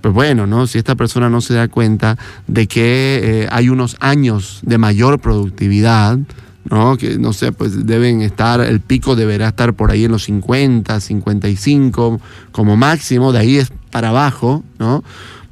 Pues 0.00 0.14
bueno, 0.14 0.46
¿no? 0.46 0.66
Si 0.66 0.78
esta 0.78 0.94
persona 0.94 1.28
no 1.28 1.42
se 1.42 1.54
da 1.54 1.68
cuenta 1.68 2.16
de 2.46 2.66
que 2.66 3.20
eh, 3.22 3.48
hay 3.50 3.68
unos 3.68 3.96
años 4.00 4.60
de 4.62 4.78
mayor 4.78 5.20
productividad, 5.20 6.18
¿no? 6.70 6.96
Que 6.96 7.18
no 7.18 7.32
sé, 7.32 7.52
pues 7.52 7.86
deben 7.86 8.22
estar, 8.22 8.60
el 8.60 8.80
pico 8.80 9.16
deberá 9.16 9.48
estar 9.48 9.74
por 9.74 9.90
ahí 9.90 10.04
en 10.04 10.12
los 10.12 10.24
50, 10.24 11.00
55 11.00 12.20
como 12.52 12.76
máximo, 12.76 13.32
de 13.32 13.38
ahí 13.38 13.56
es 13.56 13.72
para 13.94 14.08
abajo, 14.08 14.64
¿no? 14.80 15.04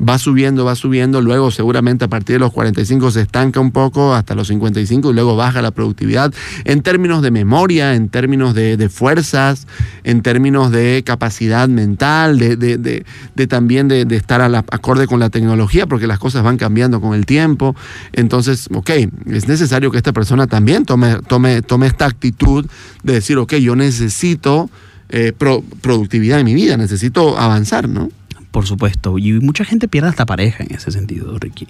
va 0.02 0.18
subiendo, 0.18 0.64
va 0.64 0.74
subiendo, 0.74 1.20
luego 1.20 1.52
seguramente 1.52 2.06
a 2.06 2.08
partir 2.08 2.34
de 2.34 2.40
los 2.40 2.52
45 2.52 3.12
se 3.12 3.20
estanca 3.20 3.60
un 3.60 3.70
poco 3.70 4.16
hasta 4.16 4.34
los 4.34 4.48
55 4.48 5.12
y 5.12 5.14
luego 5.14 5.36
baja 5.36 5.62
la 5.62 5.70
productividad 5.70 6.34
en 6.64 6.82
términos 6.82 7.22
de 7.22 7.30
memoria, 7.30 7.94
en 7.94 8.08
términos 8.08 8.52
de, 8.52 8.88
fuerzas, 8.88 9.68
en 10.02 10.22
términos 10.22 10.72
de 10.72 11.04
capacidad 11.06 11.68
mental, 11.68 12.36
de, 12.40 13.46
también 13.48 13.86
de, 13.86 14.16
estar 14.16 14.42
acorde 14.72 15.06
con 15.06 15.20
la 15.20 15.30
tecnología, 15.30 15.86
porque 15.86 16.08
las 16.08 16.18
cosas 16.18 16.42
van 16.42 16.56
cambiando 16.56 17.00
con 17.00 17.14
el 17.14 17.26
tiempo. 17.26 17.76
Entonces, 18.12 18.68
ok, 18.74 18.90
es 19.26 19.46
necesario 19.46 19.92
que 19.92 19.98
esta 19.98 20.12
persona 20.12 20.48
también 20.48 20.84
tome, 20.84 21.18
tome, 21.28 21.62
tome 21.62 21.86
esta 21.86 22.06
actitud 22.06 22.66
de 23.04 23.12
decir, 23.12 23.38
ok, 23.38 23.54
yo 23.54 23.76
necesito 23.76 24.68
eh, 25.14 25.32
productividad 25.32 26.40
en 26.40 26.46
mi 26.46 26.54
vida, 26.54 26.78
necesito 26.78 27.38
avanzar, 27.38 27.86
¿no? 27.86 28.08
Por 28.52 28.66
supuesto. 28.66 29.18
Y 29.18 29.32
mucha 29.40 29.64
gente 29.64 29.88
pierde 29.88 30.10
hasta 30.10 30.26
pareja 30.26 30.62
en 30.62 30.74
ese 30.74 30.92
sentido, 30.92 31.36
Ricky. 31.38 31.66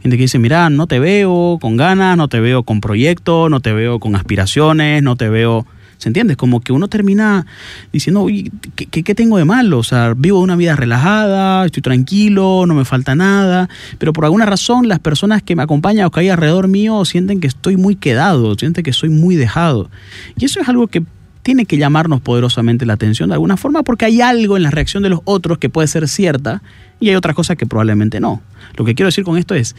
Gente 0.00 0.16
que 0.16 0.22
dice, 0.22 0.38
mira, 0.38 0.70
no 0.70 0.86
te 0.86 0.98
veo 0.98 1.58
con 1.60 1.76
ganas, 1.76 2.16
no 2.16 2.28
te 2.28 2.40
veo 2.40 2.62
con 2.62 2.80
proyectos, 2.80 3.50
no 3.50 3.60
te 3.60 3.72
veo 3.72 3.98
con 4.00 4.16
aspiraciones, 4.16 5.02
no 5.02 5.16
te 5.16 5.28
veo... 5.28 5.66
¿Se 5.98 6.10
entiende? 6.10 6.36
Como 6.36 6.60
que 6.60 6.72
uno 6.72 6.88
termina 6.88 7.46
diciendo, 7.90 8.20
oye, 8.20 8.50
¿qué, 8.74 9.02
¿qué, 9.02 9.14
tengo 9.14 9.38
de 9.38 9.46
malo? 9.46 9.78
O 9.78 9.82
sea, 9.82 10.12
vivo 10.14 10.40
una 10.40 10.54
vida 10.54 10.76
relajada, 10.76 11.64
estoy 11.64 11.82
tranquilo, 11.82 12.66
no 12.66 12.74
me 12.74 12.84
falta 12.84 13.14
nada, 13.14 13.70
pero 13.96 14.12
por 14.12 14.26
alguna 14.26 14.44
razón 14.44 14.88
las 14.88 14.98
personas 14.98 15.42
que 15.42 15.56
me 15.56 15.62
acompañan 15.62 16.04
o 16.04 16.10
que 16.10 16.20
hay 16.20 16.28
alrededor 16.28 16.68
mío 16.68 17.06
sienten 17.06 17.40
que 17.40 17.46
estoy 17.46 17.78
muy 17.78 17.96
quedado, 17.96 18.54
sienten 18.56 18.84
que 18.84 18.92
soy 18.92 19.08
muy 19.08 19.36
dejado. 19.36 19.88
Y 20.36 20.44
eso 20.44 20.60
es 20.60 20.68
algo 20.68 20.86
que 20.86 21.02
tiene 21.46 21.64
que 21.64 21.78
llamarnos 21.78 22.20
poderosamente 22.22 22.86
la 22.86 22.94
atención 22.94 23.28
de 23.28 23.34
alguna 23.34 23.56
forma 23.56 23.84
porque 23.84 24.04
hay 24.04 24.20
algo 24.20 24.56
en 24.56 24.64
la 24.64 24.72
reacción 24.72 25.04
de 25.04 25.10
los 25.10 25.20
otros 25.22 25.58
que 25.58 25.68
puede 25.68 25.86
ser 25.86 26.08
cierta 26.08 26.60
y 26.98 27.08
hay 27.08 27.14
otras 27.14 27.36
cosas 27.36 27.56
que 27.56 27.66
probablemente 27.66 28.18
no. 28.18 28.42
Lo 28.76 28.84
que 28.84 28.96
quiero 28.96 29.06
decir 29.06 29.22
con 29.22 29.38
esto 29.38 29.54
es, 29.54 29.76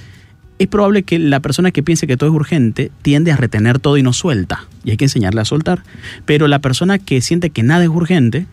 es 0.60 0.68
probable 0.68 1.04
que 1.04 1.20
la 1.20 1.42
persona 1.42 1.72
que 1.72 1.84
piense 1.84 2.08
que 2.08 2.16
todo 2.16 2.30
es 2.30 2.36
urgente 2.38 2.90
tiende 3.02 3.34
a 3.34 3.36
retener 3.36 3.80
todo 3.80 3.98
y 3.98 4.02
no 4.02 4.14
suelta, 4.14 4.66
y 4.86 4.92
hay 4.92 4.98
que 4.98 5.04
enseñarle 5.04 5.42
a 5.42 5.46
soltar, 5.46 5.84
pero 6.24 6.48
la 6.48 6.60
persona 6.60 7.00
que 7.00 7.20
siente 7.20 7.50
que 7.50 7.64
nada 7.64 7.84
es 7.84 7.90
urgente, 7.90 8.46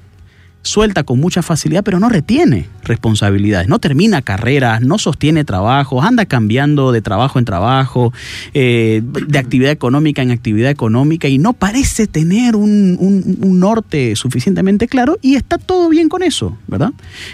suelta 0.65 1.05
con 1.05 1.21
mucha 1.21 1.43
facilidad, 1.43 1.85
pero 1.85 2.01
no 2.01 2.09
retiene 2.09 2.67
responsabilidades, 2.83 3.69
no 3.69 3.79
termina 3.79 4.23
carreras, 4.23 4.81
no 4.81 4.99
sostiene 4.99 5.45
trabajos, 5.45 6.05
anda 6.05 6.25
cambiando 6.25 6.91
de 6.91 7.03
trabajo 7.03 7.39
en 7.39 7.45
trabajo, 7.45 8.13
eh, 8.55 9.03
de 9.05 9.39
actividad 9.39 9.71
económica 9.71 10.23
en 10.23 10.31
actividad 10.31 10.71
económica 10.71 11.29
y 11.29 11.39
no 11.39 11.53
parece 11.53 12.07
tener 12.07 12.57
un, 12.57 12.97
un, 12.99 13.61
norte 13.61 14.17
suficientemente 14.17 14.89
claro 14.89 15.19
y 15.23 15.37
está 15.37 15.59
todo 15.59 15.89
bien 15.89 16.09
con 16.09 16.23
eso, 16.23 16.59
¿verdad? 16.67 16.93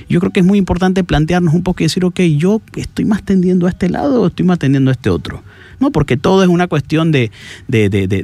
Yo 0.08 0.20
creo 0.20 0.32
que 0.32 0.40
es 0.40 0.46
muy 0.46 0.58
importante 0.58 1.02
plantearnos 1.02 1.54
un 1.54 1.62
poco 1.62 1.82
y 1.82 1.86
decir, 1.86 2.04
ok, 2.04 2.20
yo 2.36 2.60
estoy 2.76 3.04
más 3.04 3.22
tendiendo 3.22 3.66
a 3.66 3.70
este 3.70 3.88
lado 3.88 4.22
o 4.22 4.26
estoy 4.26 4.44
más 4.44 4.58
tendiendo 4.58 4.90
a 4.90 4.92
este 4.92 5.08
otro. 5.08 5.42
¿No? 5.80 5.90
Porque 5.90 6.16
todo 6.16 6.42
es 6.42 6.48
una 6.48 6.68
cuestión 6.68 7.10
de, 7.10 7.30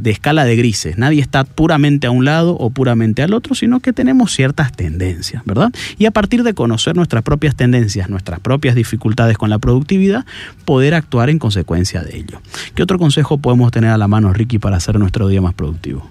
escala 0.05 0.45
de 0.45 0.57
grises. 0.57 0.99
Nadie 0.99 1.21
está 1.21 1.45
puramente 1.45 2.07
a 2.07 2.11
un 2.11 2.25
lado 2.25 2.57
o 2.57 2.71
puramente 2.71 3.23
al 3.23 3.35
otro, 3.35 3.55
sino 3.55 3.81
que 3.81 3.93
tenemos 3.93 4.33
ciertas 4.33 4.73
tendencias, 4.73 5.43
¿verdad? 5.45 5.73
Y 5.99 6.07
a 6.07 6.11
partir 6.11 6.43
de 6.43 6.55
conocer 6.55 6.95
nuestras 6.95 7.23
propias 7.23 7.57
tendencias, 7.57 8.09
nuestras 8.09 8.41
propias 8.41 8.75
dificultades 8.75 9.37
con 9.39 9.51
la 9.51 9.59
productividad, 9.59 10.25
poder 10.65 10.95
actuar 10.95 11.31
en 11.31 11.39
consecuencia 11.39 12.03
de 12.03 12.19
ello. 12.19 12.41
¿Qué 12.75 12.83
otro 12.83 12.99
consejo 12.99 13.39
podemos 13.39 13.73
tener 13.73 13.91
a 13.91 13.99
la 13.99 14.09
mano, 14.09 14.33
Ricky, 14.33 14.59
para 14.59 14.77
hacer 14.77 14.99
nuestro 14.99 15.29
día 15.29 15.41
más 15.41 15.55
productivo? 15.55 16.09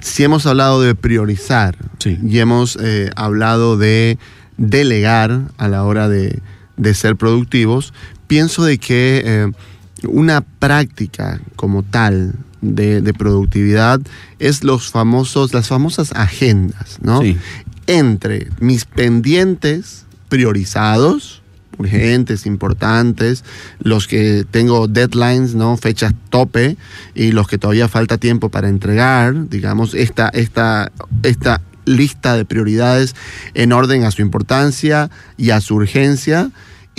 Si 0.00 0.22
hemos 0.22 0.46
hablado 0.46 0.80
de 0.80 0.94
priorizar 0.94 1.76
y 2.04 2.38
hemos 2.38 2.76
eh, 2.80 3.10
hablado 3.16 3.76
de 3.76 4.18
delegar 4.56 5.40
a 5.56 5.68
la 5.68 5.84
hora 5.84 6.08
de, 6.08 6.40
ser 6.94 7.16
productivos, 7.16 7.92
pienso 8.28 8.64
de 8.64 8.78
que 8.78 9.22
eh, 9.24 9.52
una 10.04 10.40
práctica 10.40 11.40
como 11.56 11.82
tal 11.82 12.34
de, 12.60 13.14
productividad 13.16 14.00
es 14.38 14.64
los 14.64 14.90
famosos, 14.90 15.54
las 15.54 15.68
famosas 15.68 16.12
agendas, 16.12 16.98
¿no? 17.00 17.20
Entre 17.86 18.48
mis 18.60 18.84
pendientes 18.84 20.06
priorizados, 20.28 21.42
urgentes, 21.78 22.44
importantes, 22.46 23.44
los 23.78 24.06
que 24.06 24.44
tengo 24.50 24.88
deadlines, 24.88 25.54
¿no? 25.54 25.76
Fechas 25.76 26.12
tope 26.28 26.76
y 27.14 27.32
los 27.32 27.46
que 27.46 27.58
todavía 27.58 27.88
falta 27.88 28.18
tiempo 28.18 28.48
para 28.50 28.68
entregar, 28.68 29.48
digamos, 29.48 29.94
esta, 29.94 30.28
esta, 30.28 30.92
esta 31.22 31.60
lista 31.84 32.36
de 32.36 32.44
prioridades 32.44 33.14
en 33.54 33.72
orden 33.72 34.04
a 34.04 34.10
su 34.10 34.22
importancia 34.22 35.10
y 35.36 35.50
a 35.50 35.60
su 35.60 35.76
urgencia 35.76 36.50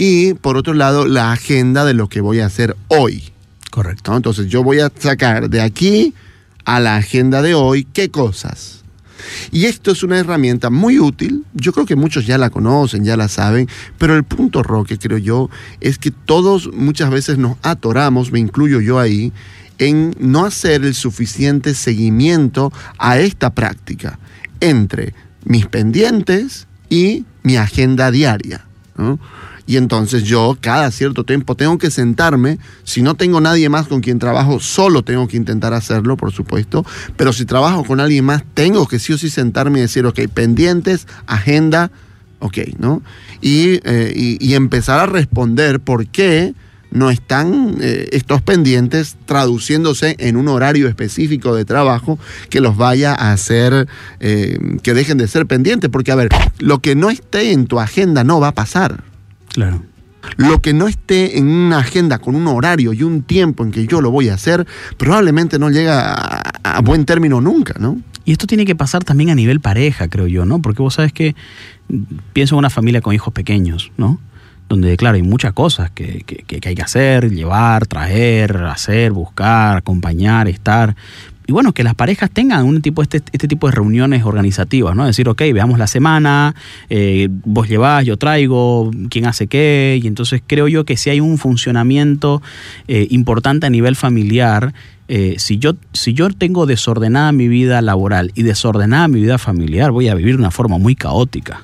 y 0.01 0.34
por 0.34 0.56
otro 0.56 0.74
lado 0.74 1.10
la 1.10 1.34
agenda 1.34 1.84
de 1.84 1.94
lo 1.94 2.08
que 2.08 2.22
voy 2.22 2.39
a 2.39 2.46
hacer 2.46 2.77
hoy. 2.88 3.34
Correcto. 3.70 4.15
Entonces 4.15 4.48
yo 4.48 4.63
voy 4.63 4.79
a 4.79 4.89
sacar 4.98 5.50
de 5.50 5.60
aquí 5.60 6.13
a 6.63 6.79
la 6.79 6.96
agenda 6.96 7.41
de 7.41 7.53
hoy 7.53 7.84
qué 7.84 8.10
cosas. 8.10 8.86
Y 9.51 9.65
esto 9.65 9.91
es 9.91 10.01
una 10.01 10.18
herramienta 10.18 10.70
muy 10.70 11.00
útil, 11.00 11.44
yo 11.53 11.74
creo 11.74 11.86
que 11.86 11.98
muchos 11.98 12.25
ya 12.25 12.38
la 12.38 12.50
conocen, 12.50 13.03
ya 13.03 13.18
la 13.18 13.27
saben, 13.27 13.68
pero 13.98 14.15
el 14.15 14.24
punto, 14.24 14.63
Roque, 14.63 14.98
creo 14.98 15.18
yo, 15.18 15.50
es 15.82 15.98
que 15.98 16.12
todos 16.12 16.72
muchas 16.74 17.10
veces 17.10 17.38
nos 17.38 17.58
atoramos, 17.62 18.32
me 18.32 18.39
incluyo 18.39 18.79
yo 18.79 19.00
ahí, 19.00 19.34
en 19.79 20.15
no 20.18 20.46
hacer 20.46 20.86
el 20.86 20.96
suficiente 20.96 21.75
seguimiento 21.75 22.72
a 22.98 23.20
esta 23.20 23.50
práctica 23.50 24.18
entre 24.62 25.13
mis 25.44 25.65
pendientes 25.65 26.68
y 26.89 27.25
mi 27.44 27.58
agenda 27.58 28.12
diaria. 28.12 28.65
¿no? 28.98 29.20
Y 29.69 29.77
entonces 29.77 30.23
yo 30.23 30.57
cada 30.59 30.89
cierto 30.89 31.25
tiempo 31.25 31.53
tengo 31.53 31.77
que 31.77 31.91
sentarme, 31.91 32.57
si 32.83 33.03
no 33.03 33.13
tengo 33.13 33.39
nadie 33.39 33.69
más 33.69 33.85
con 33.85 34.01
quien 34.01 34.17
trabajo, 34.17 34.59
solo 34.59 35.03
tengo 35.03 35.27
que 35.27 35.38
intentar 35.38 35.75
hacerlo, 35.75 36.17
por 36.17 36.31
supuesto, 36.31 36.83
pero 37.15 37.33
si 37.33 37.45
trabajo 37.45 37.83
con 37.83 37.99
alguien 37.99 38.25
más, 38.25 38.43
tengo 38.55 38.88
que 38.88 38.97
sí 38.97 39.13
o 39.13 39.17
sí 39.19 39.29
sentarme 39.29 39.77
y 39.77 39.81
decir, 39.83 40.07
ok, 40.07 40.21
pendientes, 40.33 41.05
agenda, 41.27 41.91
ok, 42.39 42.57
¿no? 42.79 43.03
Y, 43.41 43.79
eh, 43.83 44.39
empezar 44.55 45.01
a 45.01 45.05
responder 45.05 45.79
por 45.79 46.07
qué 46.07 46.55
no 46.89 47.11
están 47.11 47.75
eh, 47.79 48.09
estos 48.13 48.41
pendientes 48.41 49.17
traduciéndose 49.27 50.15
en 50.17 50.35
un 50.35 50.47
horario 50.47 50.88
específico 50.88 51.53
de 51.53 51.65
trabajo 51.65 52.17
que 52.49 52.59
los 52.59 52.75
vaya 52.75 53.13
a 53.13 53.33
hacer 53.33 53.88
eh, 54.19 54.57
que 54.81 54.95
dejen 54.95 55.19
de 55.19 55.27
ser 55.27 55.45
pendientes. 55.45 55.91
Porque, 55.91 56.11
a 56.11 56.15
ver, 56.15 56.29
lo 56.57 56.79
que 56.79 56.95
no 56.95 57.11
esté 57.11 57.51
en 57.51 57.67
tu 57.67 57.79
agenda 57.79 58.23
no 58.23 58.39
va 58.39 58.47
a 58.47 58.55
pasar. 58.55 59.09
Claro. 59.50 59.84
Lo 60.38 60.62
que 60.62 60.74
no 60.74 60.88
esté 60.88 61.38
en 61.38 61.48
una 61.48 61.79
agenda 61.79 62.20
con 62.20 62.36
un 62.36 62.48
horario 62.48 62.94
y 62.94 63.03
un 63.03 63.24
tiempo 63.24 63.63
en 63.63 63.72
que 63.72 63.88
yo 63.88 64.01
lo 64.01 64.12
voy 64.12 64.29
a 64.29 64.34
hacer, 64.34 64.68
probablemente 64.98 65.60
no 65.60 65.70
llega 65.70 66.13
a, 66.13 66.82
buen 66.82 67.06
término 67.06 67.41
nunca, 67.41 67.75
¿no? 67.79 68.01
Y 68.25 68.34
esto 68.34 68.46
tiene 68.46 68.65
que 68.65 68.75
pasar 68.75 69.03
también 69.03 69.29
a 69.29 69.36
nivel 69.36 69.60
pareja, 69.60 70.08
creo 70.08 70.27
yo, 70.27 70.46
¿no? 70.46 70.62
Porque 70.62 70.82
vos 70.82 70.96
sabes 70.96 71.13
que 71.13 71.36
pienso 72.34 72.56
en 72.56 72.60
una 72.60 72.70
familia 72.70 73.01
con 73.01 73.13
hijos 73.15 73.34
pequeños, 73.34 73.91
¿no? 73.98 74.20
Donde, 74.68 74.96
claro, 74.98 75.15
hay 75.15 75.24
muchas 75.24 75.53
cosas 75.53 75.89
que, 75.89 76.24
que 76.24 76.70
hay 76.70 76.75
que 76.75 76.82
hacer, 76.82 77.32
llevar, 77.32 77.88
traer, 77.88 78.58
hacer, 78.65 79.12
buscar, 79.12 79.77
acompañar, 79.77 80.48
estar 80.48 80.96
y 81.50 81.51
bueno, 81.51 81.74
que 81.74 81.84
las 81.84 81.96
parejas 81.96 82.29
tengan 82.29 82.63
un 82.63 82.79
tipo, 82.79 83.01
este, 83.01 83.24
este 83.32 83.48
tipo 83.48 83.65
de 83.65 83.74
reuniones 83.74 84.24
organizativas, 84.24 84.96
¿no? 84.96 85.08
Decir, 85.08 85.27
ok, 85.27 85.41
veamos 85.51 85.79
la 85.79 85.88
semana, 85.88 86.53
eh, 86.91 87.27
vos 87.44 87.68
llevás, 87.68 88.06
yo 88.06 88.18
traigo, 88.18 88.91
quién 89.10 89.25
hace 89.25 89.48
qué, 89.48 90.00
y 90.00 90.06
entonces 90.06 90.44
creo 90.46 90.68
yo 90.68 90.86
que 90.86 90.96
si 90.96 91.10
hay 91.10 91.20
un 91.20 91.39
funcionamiento 91.39 92.44
eh, 92.88 93.08
importante 93.10 93.65
a 93.65 93.72
nivel 93.72 93.96
familiar, 93.96 94.75
eh, 95.08 95.38
si, 95.39 95.58
yo, 95.58 95.74
si 95.91 96.13
yo 96.13 96.29
tengo 96.29 96.68
desordenada 96.68 97.32
mi 97.32 97.48
vida 97.48 97.82
laboral 97.82 98.32
y 98.36 98.44
desordenada 98.44 99.08
mi 99.08 99.20
vida 99.20 99.39
familiar, 99.39 99.89
voy 99.89 100.08
a 100.08 100.13
vivir 100.13 100.36
de 100.36 100.41
una 100.41 100.51
forma 100.51 100.77
muy 100.77 100.94
caótica 100.94 101.63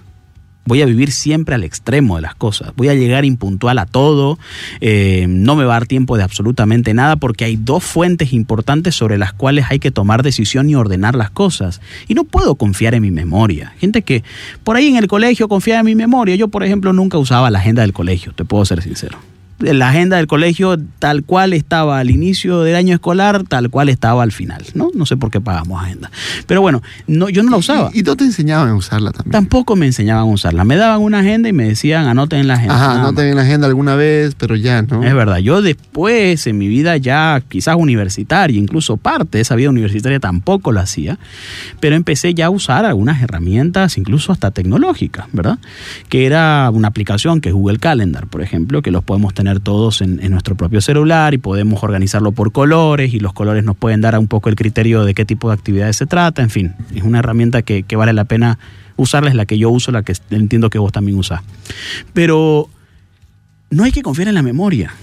voy 0.66 0.82
a 0.82 0.86
vivir 0.86 1.12
siempre 1.12 1.56
al 1.56 1.64
extremo 1.64 2.16
de 2.16 2.24
las 2.24 2.36
cosas, 2.36 2.74
voy 2.76 2.90
a 2.90 2.96
llegar 2.96 3.24
impuntual 3.26 3.78
a 3.80 3.86
todo, 3.86 4.40
eh, 4.82 5.26
no 5.30 5.56
me 5.56 5.64
va 5.64 5.76
a 5.76 5.80
dar 5.80 5.88
tiempo 5.88 6.18
de 6.18 6.24
absolutamente 6.24 6.94
nada 6.94 7.16
porque 7.16 7.46
hay 7.46 7.56
dos 7.56 7.84
fuentes 7.84 8.34
importantes 8.34 8.96
sobre 8.96 9.18
las 9.18 9.34
cuales 9.34 9.66
hay 9.70 9.80
que 9.80 9.92
tomar 9.92 10.24
decisión 10.24 10.70
y 10.70 10.76
ordenar 10.76 11.16
las 11.16 11.30
cosas. 11.30 11.82
Y 12.08 12.14
no 12.14 12.24
puedo 12.24 12.56
confiar 12.56 12.96
en 12.96 13.04
mi 13.04 13.12
memoria. 13.12 13.74
Gente 13.80 14.02
que 14.02 14.24
por 14.64 14.76
ahí 14.76 14.88
en 14.88 14.98
el 14.98 15.08
colegio 15.08 15.48
confía 15.48 15.80
en 15.80 15.86
mi 15.86 15.96
memoria. 15.96 16.36
Yo, 16.36 16.48
por 16.48 16.64
ejemplo, 16.64 16.94
nunca 16.94 17.18
usaba 17.18 17.50
la 17.52 17.60
agenda 17.60 17.82
del 17.82 17.94
colegio, 17.94 18.34
te 18.34 18.46
puedo 18.46 18.66
ser 18.66 18.82
sincero 18.82 19.20
la 19.60 19.90
agenda 19.90 20.18
del 20.18 20.28
colegio 20.28 20.78
tal 21.00 21.24
cual 21.24 21.54
estaba 21.54 22.00
al 22.00 22.10
inicio 22.10 22.62
del 22.62 22.76
año 22.76 22.94
escolar, 22.94 23.44
tal 23.44 23.70
cual 23.70 23.90
estaba 23.90 24.22
al 24.22 24.32
final, 24.32 24.64
¿no? 24.74 24.90
No 24.94 25.06
sé 25.06 25.16
por 25.16 25.32
qué 25.32 25.40
pagamos 25.40 25.82
agenda. 25.82 26.12
Pero 26.46 26.62
bueno, 26.62 26.82
no, 27.08 27.30
yo 27.30 27.42
no 27.42 27.52
la 27.52 27.58
usaba. 27.58 27.90
¿Y, 27.94 28.04
no 28.04 28.16
te 28.18 28.26
enseñaban 28.26 28.70
a 28.70 28.76
usarla 28.76 29.12
también? 29.12 29.32
Tampoco 29.32 29.76
me 29.76 29.86
enseñaban 29.86 30.24
a 30.24 30.26
usarla. 30.26 30.64
Me 30.66 30.76
daban 30.76 31.02
una 31.02 31.20
agenda 31.20 31.48
y 31.48 31.54
me 31.54 31.66
decían, 31.66 32.08
anoten 32.08 32.40
en 32.40 32.48
la 32.48 32.56
agenda. 32.56 32.76
Ajá, 32.76 33.00
anoten 33.00 33.28
en 33.28 33.36
la 33.38 33.44
agenda 33.44 33.68
alguna 33.68 33.96
vez, 33.96 34.36
pero 34.36 34.56
ya, 34.56 34.82
¿no? 34.82 35.04
Es 35.04 35.14
verdad. 35.14 35.38
Yo 35.38 35.62
después, 35.62 36.46
en 36.48 36.58
mi 36.58 36.68
vida 36.68 36.98
ya 36.98 37.42
quizás 37.48 37.78
universitaria, 37.78 38.60
incluso 38.60 38.98
parte 38.98 39.38
de 39.38 39.42
esa 39.44 39.56
vida 39.56 39.70
universitaria 39.70 40.20
tampoco 40.20 40.74
la 40.74 40.82
hacía, 40.82 41.18
pero 41.80 41.96
empecé 41.96 42.34
ya 42.34 42.48
a 42.48 42.50
usar 42.50 42.86
algunas 42.86 43.22
herramientas, 43.22 43.98
incluso 43.98 44.34
hasta 44.34 44.52
tecnológicas, 44.52 45.28
¿verdad? 45.32 45.60
Que 46.10 46.26
era 46.26 46.70
una 46.74 46.90
aplicación 46.90 47.40
que 47.40 47.50
es 47.50 47.56
Google 47.56 47.80
Calendar, 47.80 48.28
por 48.28 48.42
ejemplo, 48.42 48.82
que 48.82 48.92
los 48.92 49.04
podemos 49.04 49.34
tener 49.34 49.45
todos 49.62 50.02
en, 50.02 50.18
nuestro 50.32 50.56
propio 50.56 50.82
celular 50.82 51.34
y 51.34 51.38
podemos 51.38 51.84
organizarlo 51.84 52.32
por 52.32 52.52
colores 52.52 53.14
y 53.14 53.20
los 53.20 53.34
colores 53.34 53.64
nos 53.64 53.78
pueden 53.78 54.02
dar 54.02 54.18
un 54.18 54.28
poco 54.28 54.50
el 54.50 54.56
criterio 54.56 55.06
de 55.06 55.14
qué 55.14 55.26
tipo 55.26 55.50
de 55.50 55.54
actividades 55.54 55.98
se 55.98 56.06
trata, 56.06 56.42
en 56.42 56.50
fin, 56.50 56.74
es 56.94 57.04
una 57.04 57.20
herramienta 57.20 57.62
que, 57.62 57.84
que 57.84 57.96
vale 57.96 58.14
la 58.14 58.26
pena 58.26 58.58
usarla, 58.96 59.30
es 59.30 59.36
la 59.36 59.46
que 59.46 59.58
yo 59.58 59.70
uso, 59.70 59.92
la 59.92 60.04
que 60.04 60.14
entiendo 60.32 60.70
que 60.70 60.80
vos 60.80 60.92
también 60.92 61.18
usás. 61.18 61.42
Pero 62.14 62.70
no 63.70 63.84
hay 63.84 63.92
que 63.92 64.02
confiar 64.02 64.28
en 64.28 64.36
la 64.36 64.42
memoria. 64.42 64.94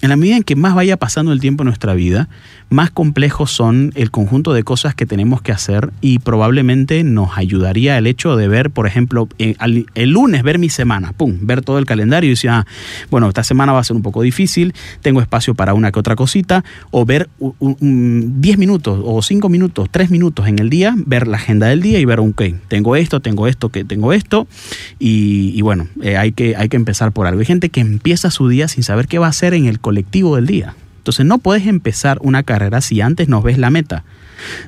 En 0.00 0.10
la 0.10 0.16
medida 0.16 0.36
en 0.36 0.44
que 0.44 0.54
más 0.54 0.76
vaya 0.76 0.96
pasando 0.96 1.32
el 1.32 1.40
tiempo 1.40 1.64
en 1.64 1.66
nuestra 1.66 1.92
vida, 1.94 2.28
más 2.70 2.90
complejos 2.90 3.50
son 3.50 3.90
el 3.96 4.12
conjunto 4.12 4.52
de 4.52 4.62
cosas 4.62 4.94
que 4.94 5.06
tenemos 5.06 5.42
que 5.42 5.50
hacer 5.50 5.90
y 6.00 6.20
probablemente 6.20 7.02
nos 7.02 7.36
ayudaría 7.36 7.98
el 7.98 8.06
hecho 8.06 8.36
de 8.36 8.46
ver, 8.46 8.70
por 8.70 8.86
ejemplo, 8.86 9.28
eh, 9.38 9.56
el, 9.94 10.10
lunes 10.10 10.44
ver 10.44 10.60
mi 10.60 10.68
semana, 10.68 11.12
pum, 11.12 11.38
ver 11.40 11.62
todo 11.62 11.78
el 11.78 11.86
calendario 11.86 12.28
y 12.28 12.34
decir, 12.34 12.50
ah, 12.50 12.64
bueno, 13.10 13.26
esta 13.26 13.42
semana 13.42 13.72
va 13.72 13.80
a 13.80 13.84
ser 13.84 13.96
un 13.96 14.02
poco 14.02 14.22
difícil, 14.22 14.72
tengo 15.02 15.20
espacio 15.20 15.54
para 15.54 15.74
una 15.74 15.90
que 15.90 15.98
otra 15.98 16.14
cosita, 16.14 16.64
o 16.92 17.04
ver 17.04 17.28
10 17.40 18.58
minutos 18.58 19.00
o 19.02 19.20
5 19.20 19.48
minutos, 19.48 19.88
3 19.90 20.10
minutos 20.10 20.46
en 20.46 20.60
el 20.60 20.70
día, 20.70 20.94
ver 20.96 21.26
la 21.26 21.38
agenda 21.38 21.66
del 21.66 21.82
día 21.82 21.98
y 21.98 22.04
ver, 22.04 22.20
ok, 22.20 22.42
tengo 22.68 22.94
esto, 22.94 23.18
tengo 23.18 23.48
esto, 23.48 23.70
que 23.70 23.82
tengo 23.82 24.12
esto, 24.12 24.46
y, 25.00 25.60
bueno, 25.62 25.88
eh, 26.02 26.16
hay, 26.16 26.30
que, 26.30 26.54
hay 26.54 26.68
que 26.68 26.76
empezar 26.76 27.10
por 27.10 27.26
algo. 27.26 27.40
Hay 27.40 27.46
gente 27.46 27.68
que 27.68 27.80
empieza 27.80 28.30
su 28.30 28.48
día 28.48 28.68
sin 28.68 28.84
saber 28.84 29.08
qué 29.08 29.18
va 29.18 29.26
a 29.26 29.30
hacer 29.30 29.54
en 29.54 29.66
el 29.66 29.80
colectivo 29.88 30.36
del 30.36 30.46
día. 30.46 30.74
Entonces 30.98 31.24
no 31.24 31.38
puedes 31.38 31.66
empezar 31.66 32.18
una 32.20 32.42
carrera 32.42 32.82
si 32.82 33.00
antes 33.00 33.26
no 33.26 33.40
ves 33.40 33.56
la 33.56 33.70
meta. 33.70 34.04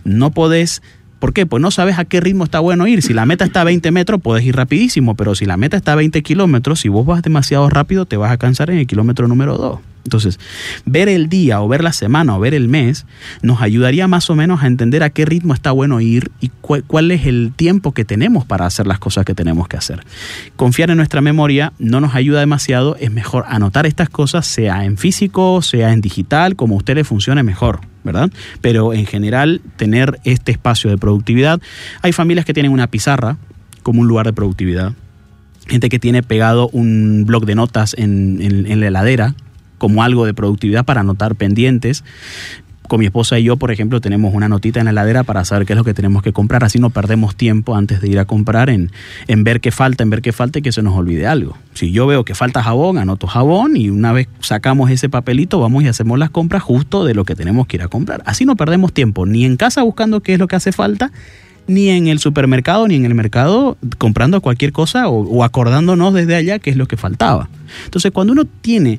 No 0.03 0.31
podés 0.31 0.81
¿Por 1.19 1.35
qué? 1.35 1.45
Pues 1.45 1.61
no 1.61 1.71
sabes 1.71 1.99
a 1.99 2.07
qué 2.07 2.19
ritmo 2.23 2.45
está 2.45 2.61
bueno 2.61 2.87
ir. 2.87 3.03
Si 3.03 3.13
la 3.13 3.27
meta 3.27 3.45
está 3.45 3.61
a 3.61 3.65
20 3.65 3.91
metros, 3.91 4.23
puedes 4.23 4.43
ir 4.43 4.57
rapidísimo, 4.57 5.15
pero 5.15 5.35
si 5.35 5.45
la 5.45 5.59
meta 5.59 5.77
está 5.77 5.93
a 5.93 5.97
20 5.97 6.23
kilómetros, 6.23 6.81
si 6.81 6.89
vos 6.89 7.05
vas 7.05 7.21
demasiado 7.21 7.69
rápido, 7.69 8.07
te 8.07 8.17
vas 8.17 8.33
a 8.33 8.39
cansar 8.39 8.71
en 8.71 8.79
el 8.79 8.87
kilómetro 8.87 9.29
número 9.29 9.59
2. 9.59 9.81
Entonces, 10.05 10.41
ver 10.87 11.09
el 11.09 11.29
día 11.29 11.61
o 11.61 11.69
ver 11.69 11.85
la 11.85 11.93
semana 11.93 12.37
o 12.37 12.41
ver 12.41 12.55
el 12.55 12.69
mes 12.69 13.07
nos 13.43 13.61
ayudaría 13.61 14.09
más 14.09 14.31
o 14.31 14.37
menos 14.37 14.63
a 14.63 14.67
entender 14.67 15.03
a 15.03 15.11
qué 15.11 15.25
ritmo 15.25 15.55
está 15.55 15.73
bueno 15.73 16.01
ir 16.01 16.31
y 16.41 16.51
cuál 16.61 17.11
es 17.11 17.27
el 17.27 17.53
tiempo 17.55 17.93
que 17.93 18.05
tenemos 18.05 18.45
para 18.45 18.67
hacer 18.67 18.87
las 18.87 18.99
cosas 18.99 19.25
que 19.25 19.35
tenemos 19.35 19.69
que 19.69 19.77
hacer. 19.77 20.05
Confiar 20.57 20.91
en 20.91 20.97
nuestra 20.97 21.21
memoria 21.21 21.73
no 21.79 22.01
nos 22.01 22.15
ayuda 22.15 22.41
demasiado, 22.41 22.97
es 22.97 23.11
mejor 23.11 23.45
anotar 23.49 23.87
estas 23.87 24.09
cosas, 24.09 24.47
sea 24.47 24.85
en 24.85 24.97
físico, 24.97 25.63
sea 25.63 25.93
en 25.93 26.01
digital, 26.01 26.57
como 26.57 26.75
a 26.75 26.79
usted 26.79 26.95
le 26.95 27.05
funcione 27.05 27.43
mejor. 27.43 27.81
¿verdad? 28.03 28.31
Pero 28.63 28.95
en 28.95 29.05
general, 29.05 29.61
tener 29.77 30.21
este 30.25 30.53
espacio 30.53 30.89
de 30.89 30.97
productividad. 30.97 31.61
Hay 32.01 32.13
familias 32.13 32.47
que 32.47 32.55
tienen 32.55 32.73
una 32.73 32.87
pizarra 32.87 33.37
como 33.83 34.01
un 34.01 34.09
lugar 34.09 34.25
de 34.25 34.33
productividad. 34.33 34.95
Gente 35.67 35.91
que 35.91 35.99
tiene 35.99 36.23
pegado 36.23 36.69
un 36.73 37.25
blog 37.27 37.45
de 37.45 37.55
notas 37.55 37.95
en, 37.99 38.39
en 38.41 38.81
la 38.81 38.87
heladera 38.87 39.35
como 39.81 40.05
algo 40.05 40.27
de 40.27 40.35
productividad 40.35 40.85
para 40.85 41.01
anotar 41.01 41.35
pendientes. 41.35 42.05
Con 42.87 43.01
mi 43.01 43.07
esposa 43.07 43.39
y 43.39 43.45
yo, 43.45 43.57
por 43.57 43.71
ejemplo, 43.71 44.01
tenemos 44.01 44.35
una 44.35 44.49
notita 44.49 44.81
en 44.81 44.85
la 44.85 44.91
heladera 44.91 45.23
para 45.23 45.45
saber 45.45 45.65
qué 45.65 45.73
es 45.73 45.77
lo 45.77 45.85
que 45.85 45.95
tenemos 45.95 46.23
que 46.23 46.33
comprar. 46.33 46.65
Así 46.65 46.81
no 46.81 46.91
perdemos 46.91 47.37
tiempo 47.37 47.77
antes 47.77 48.01
de 48.01 48.09
ir 48.09 48.19
a 48.19 48.25
comprar 48.25 48.69
en, 48.69 48.91
en 49.29 49.45
ver 49.45 49.61
qué 49.61 49.71
falta, 49.71 50.03
en 50.03 50.11
ver 50.11 50.23
qué 50.23 50.33
falta 50.33 50.59
y 50.59 50.63
que 50.63 50.73
se 50.73 50.83
nos 50.83 50.95
olvide 50.95 51.27
algo. 51.27 51.57
Si 51.73 51.93
yo 51.93 52.07
veo 52.07 52.25
que 52.25 52.35
falta 52.35 52.65
jabón, 52.65 52.99
anoto 52.99 53.29
jabón 53.29 53.77
y 53.77 53.91
una 53.91 54.13
vez 54.13 54.29
sacamos 54.41 54.91
ese 54.91 55.09
papelito, 55.09 55.61
vamos 55.61 55.85
y 55.85 55.89
hacemos 55.89 56.19
las 56.19 56.31
compras 56.31 56.65
justo 56.65 57.05
de 57.05 57.15
lo 57.15 57.25
que 57.25 57.37
tenemos 57.37 57.69
que 57.69 57.77
ir 57.77 57.83
a 57.85 57.89
comprar. 57.89 58.23
Así 58.27 58.45
no 58.45 58.57
perdemos 58.57 58.93
tiempo 58.93 59.25
ni 59.25 59.45
en 59.45 59.57
casa 59.57 59.83
buscando 59.83 60.21
qué 60.21 60.35
es 60.35 60.41
lo 60.41 60.49
que 60.49 60.57
hace 60.57 60.73
falta, 60.73 61.13
ni 61.69 61.91
en 61.91 62.09
el 62.09 62.19
supermercado, 62.19 62.89
ni 62.89 62.97
en 62.97 63.05
el 63.05 63.15
mercado 63.15 63.79
comprando 63.99 64.41
cualquier 64.41 64.73
cosa 64.73 65.09
o, 65.09 65.21
o 65.21 65.45
acordándonos 65.45 66.13
desde 66.13 66.35
allá 66.35 66.59
qué 66.59 66.71
es 66.71 66.77
lo 66.77 66.89
que 66.89 66.97
faltaba. 66.97 67.49
Entonces, 67.85 68.11
cuando 68.11 68.33
uno 68.33 68.47
tiene 68.47 68.99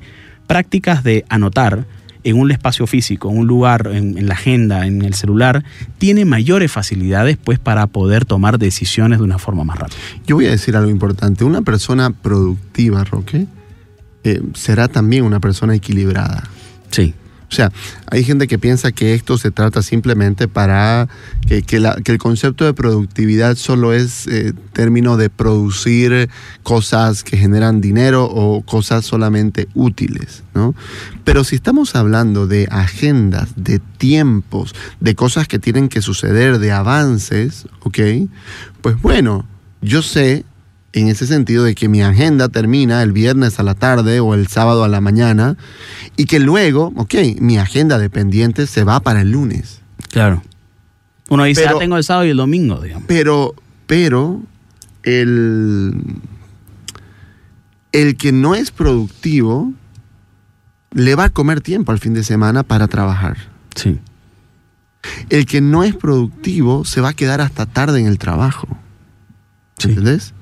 prácticas 0.51 1.05
de 1.05 1.23
anotar 1.29 1.85
en 2.25 2.37
un 2.37 2.51
espacio 2.51 2.85
físico, 2.85 3.31
en 3.31 3.37
un 3.37 3.47
lugar, 3.47 3.89
en, 3.89 4.27
la 4.27 4.33
agenda, 4.33 4.85
en 4.85 5.01
el 5.01 5.13
celular, 5.13 5.63
tiene 5.97 6.25
mayores 6.25 6.69
facilidades 6.69 7.37
pues 7.41 7.57
para 7.57 7.87
poder 7.87 8.25
tomar 8.25 8.59
decisiones 8.59 9.19
de 9.19 9.23
una 9.23 9.37
forma 9.37 9.63
más 9.63 9.79
rápida. 9.79 9.97
Yo 10.27 10.35
voy 10.35 10.47
a 10.47 10.51
decir 10.51 10.75
algo 10.75 10.91
importante. 10.91 11.45
Una 11.45 11.61
persona 11.61 12.09
productiva, 12.09 13.05
Roque, 13.05 13.47
eh, 14.25 14.41
será 14.53 14.89
también 14.89 15.23
una 15.23 15.39
persona 15.39 15.73
equilibrada. 15.73 16.43
Sí. 16.89 17.13
O 17.51 17.53
sea, 17.53 17.69
hay 18.09 18.23
gente 18.23 18.47
que 18.47 18.57
piensa 18.57 18.93
que 18.93 19.13
esto 19.13 19.37
se 19.37 19.51
trata 19.51 19.81
simplemente 19.81 20.47
para 20.47 21.09
que, 21.45 21.65
el 22.05 22.17
concepto 22.17 22.63
de 22.63 22.73
productividad 22.73 23.57
solo 23.57 23.91
es 23.91 24.25
eh, 24.27 24.53
término 24.71 25.17
de 25.17 25.29
producir 25.29 26.29
cosas 26.63 27.25
que 27.25 27.35
generan 27.35 27.81
dinero 27.81 28.23
o 28.23 28.61
cosas 28.61 29.05
solamente 29.05 29.67
útiles, 29.73 30.43
¿no? 30.53 30.73
Pero 31.25 31.43
si 31.43 31.55
estamos 31.55 31.93
hablando 31.95 32.47
de 32.47 32.69
agendas, 32.71 33.49
de 33.57 33.79
tiempos, 33.79 34.73
de 35.01 35.15
cosas 35.15 35.49
que 35.49 35.59
tienen 35.59 35.89
que 35.89 36.01
suceder, 36.01 36.57
de 36.57 36.71
avances, 36.71 37.67
¿ok? 37.81 37.99
Pues 38.81 39.01
bueno, 39.01 39.45
yo 39.81 40.01
sé 40.01 40.45
en 40.93 41.07
ese 41.07 41.25
sentido 41.25 41.63
de 41.63 41.75
que 41.75 41.87
mi 41.87 42.01
agenda 42.01 42.49
termina 42.49 43.01
el 43.01 43.11
viernes 43.11 43.59
a 43.59 43.63
la 43.63 43.75
tarde 43.75 44.19
o 44.19 44.33
el 44.33 44.47
sábado 44.47 44.83
a 44.83 44.87
la 44.87 45.01
mañana 45.01 45.57
y 46.17 46.25
que 46.25 46.39
luego, 46.39 46.91
ok, 46.95 47.15
mi 47.39 47.57
agenda 47.57 47.97
de 47.97 48.09
pendientes 48.09 48.69
se 48.69 48.83
va 48.83 48.99
para 48.99 49.21
el 49.21 49.31
lunes. 49.31 49.81
Claro. 50.09 50.43
Uno 51.29 51.45
dice, 51.45 51.65
ah, 51.67 51.75
tengo 51.79 51.95
el 51.95 52.03
sábado 52.03 52.25
y 52.25 52.31
el 52.31 52.37
domingo, 52.37 52.81
digamos. 52.81 53.05
Pero, 53.07 53.55
pero, 53.87 54.41
el, 55.03 55.93
el 57.93 58.17
que 58.17 58.33
no 58.33 58.53
es 58.55 58.71
productivo 58.71 59.71
le 60.93 61.15
va 61.15 61.25
a 61.25 61.29
comer 61.29 61.61
tiempo 61.61 61.93
al 61.93 61.99
fin 61.99 62.13
de 62.13 62.23
semana 62.23 62.63
para 62.63 62.87
trabajar. 62.89 63.37
Sí. 63.75 63.99
El 65.29 65.45
que 65.45 65.61
no 65.61 65.83
es 65.83 65.95
productivo 65.95 66.83
se 66.83 66.99
va 66.99 67.09
a 67.09 67.13
quedar 67.13 67.39
hasta 67.39 67.65
tarde 67.65 68.01
en 68.01 68.07
el 68.07 68.17
trabajo. 68.17 68.67
¿Entendés? 69.81 70.33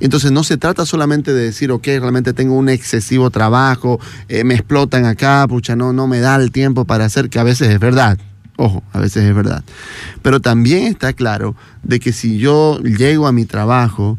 Entonces 0.00 0.32
no 0.32 0.44
se 0.44 0.56
trata 0.56 0.86
solamente 0.86 1.32
de 1.32 1.44
decir, 1.44 1.70
ok, 1.72 1.86
realmente 1.86 2.32
tengo 2.32 2.54
un 2.54 2.68
excesivo 2.68 3.30
trabajo, 3.30 4.00
eh, 4.28 4.44
me 4.44 4.54
explotan 4.54 5.04
acá, 5.04 5.46
pucha, 5.48 5.76
no, 5.76 5.92
no 5.92 6.06
me 6.06 6.20
da 6.20 6.36
el 6.36 6.52
tiempo 6.52 6.84
para 6.84 7.04
hacer, 7.04 7.30
que 7.30 7.38
a 7.38 7.44
veces 7.44 7.68
es 7.68 7.80
verdad. 7.80 8.18
Ojo, 8.56 8.82
a 8.92 9.00
veces 9.00 9.24
es 9.24 9.34
verdad. 9.34 9.64
Pero 10.20 10.40
también 10.40 10.84
está 10.84 11.14
claro 11.14 11.56
de 11.82 11.98
que 11.98 12.12
si 12.12 12.38
yo 12.38 12.78
llego 12.80 13.26
a 13.26 13.32
mi 13.32 13.46
trabajo 13.46 14.18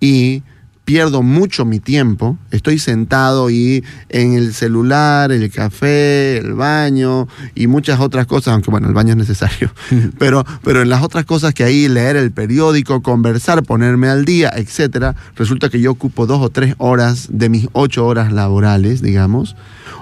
y 0.00 0.42
pierdo 0.84 1.22
mucho 1.22 1.64
mi 1.64 1.80
tiempo, 1.80 2.38
estoy 2.50 2.78
sentado 2.78 3.50
y 3.50 3.84
en 4.10 4.34
el 4.34 4.52
celular, 4.52 5.32
el 5.32 5.50
café, 5.50 6.38
el 6.38 6.54
baño 6.54 7.26
y 7.54 7.66
muchas 7.66 8.00
otras 8.00 8.26
cosas, 8.26 8.54
aunque 8.54 8.70
bueno, 8.70 8.88
el 8.88 8.94
baño 8.94 9.12
es 9.12 9.16
necesario, 9.16 9.72
pero, 10.18 10.44
pero 10.62 10.82
en 10.82 10.90
las 10.90 11.02
otras 11.02 11.24
cosas 11.24 11.54
que 11.54 11.64
ahí 11.64 11.88
leer 11.88 12.16
el 12.16 12.32
periódico, 12.32 13.02
conversar, 13.02 13.62
ponerme 13.62 14.08
al 14.08 14.24
día, 14.24 14.52
etcétera, 14.54 15.16
resulta 15.36 15.70
que 15.70 15.80
yo 15.80 15.90
ocupo 15.90 16.26
dos 16.26 16.42
o 16.42 16.50
tres 16.50 16.74
horas 16.78 17.28
de 17.30 17.48
mis 17.48 17.68
ocho 17.72 18.06
horas 18.06 18.32
laborales, 18.32 19.00
digamos. 19.00 19.56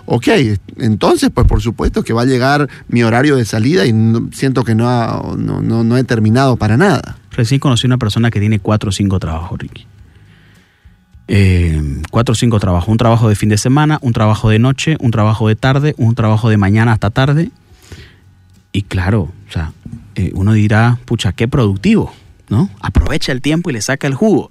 Ok, 0.05 0.29
entonces 0.79 1.31
pues 1.33 1.47
por 1.47 1.63
supuesto 1.63 2.03
que 2.03 2.13
va 2.13 2.23
a 2.23 2.27
llegar 2.27 2.69
mi 2.89 3.05
horario 3.05 3.37
de 3.37 3.45
salida 3.45 3.87
y 3.87 3.95
siento 4.33 4.65
que 4.65 4.75
no, 4.75 5.37
no, 5.39 5.63
no, 5.63 5.85
no 5.85 5.97
he 5.97 6.03
terminado 6.03 6.57
para 6.57 6.77
nada. 6.77 7.19
Recién 7.31 7.61
conocí 7.61 7.87
una 7.87 7.99
persona 7.99 8.31
que 8.31 8.41
tiene 8.41 8.59
cuatro 8.59 8.91
o 8.91 8.93
cinco 8.93 9.21
trabajos, 9.21 9.59
Ricky. 9.59 9.87
Eh, 11.35 11.81
cuatro 12.11 12.33
o 12.33 12.35
cinco 12.35 12.61
trabajos. 12.61 12.91
Un 12.91 12.99
trabajo 12.99 13.27
de 13.27 13.35
fin 13.35 13.49
de 13.49 13.57
semana, 13.57 13.99
un 14.03 14.13
trabajo 14.13 14.51
de 14.51 14.59
noche, 14.59 14.99
un 15.01 15.11
trabajo 15.11 15.49
de 15.49 15.57
tarde, 15.57 15.95
un 15.97 16.15
trabajo 16.15 16.51
de 16.51 16.59
mañana 16.59 16.93
hasta 16.93 17.09
tarde. 17.09 17.51
Y 18.71 18.83
claro, 18.83 19.33
o 19.49 19.51
sea, 19.51 19.73
eh, 20.15 20.31
uno 20.35 20.53
dirá, 20.53 20.99
pucha, 21.07 21.33
qué 21.33 21.49
productivo, 21.49 22.13
¿no? 22.51 22.69
Aprovecha 22.83 23.33
el 23.33 23.41
tiempo 23.41 23.71
y 23.71 23.73
le 23.73 23.81
saca 23.81 24.07
el 24.07 24.15
jugo. 24.15 24.51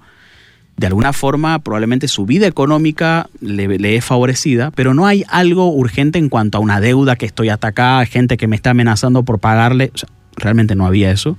De 0.75 0.87
alguna 0.87 1.13
forma, 1.13 1.59
probablemente 1.59 2.07
su 2.07 2.25
vida 2.25 2.47
económica 2.47 3.29
le, 3.41 3.95
es 3.95 4.03
favorecida, 4.03 4.71
pero 4.71 4.95
no 4.95 5.05
hay 5.05 5.23
algo 5.29 5.71
urgente 5.71 6.17
en 6.17 6.29
cuanto 6.29 6.57
a 6.57 6.61
una 6.61 6.79
deuda 6.79 7.15
que 7.15 7.27
estoy 7.27 7.49
atacada, 7.49 8.03
gente 8.07 8.37
que 8.37 8.47
me 8.47 8.55
está 8.55 8.71
amenazando 8.71 9.21
por 9.21 9.37
pagarle. 9.37 9.91
realmente 10.35 10.73
no 10.73 10.87
había 10.87 11.11
eso. 11.11 11.37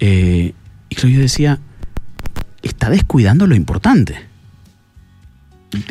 Eh, 0.00 0.54
y 0.88 0.94
yo 0.94 1.20
decía, 1.20 1.58
está 2.62 2.88
descuidando 2.88 3.46
lo 3.46 3.54
importante. 3.54 4.25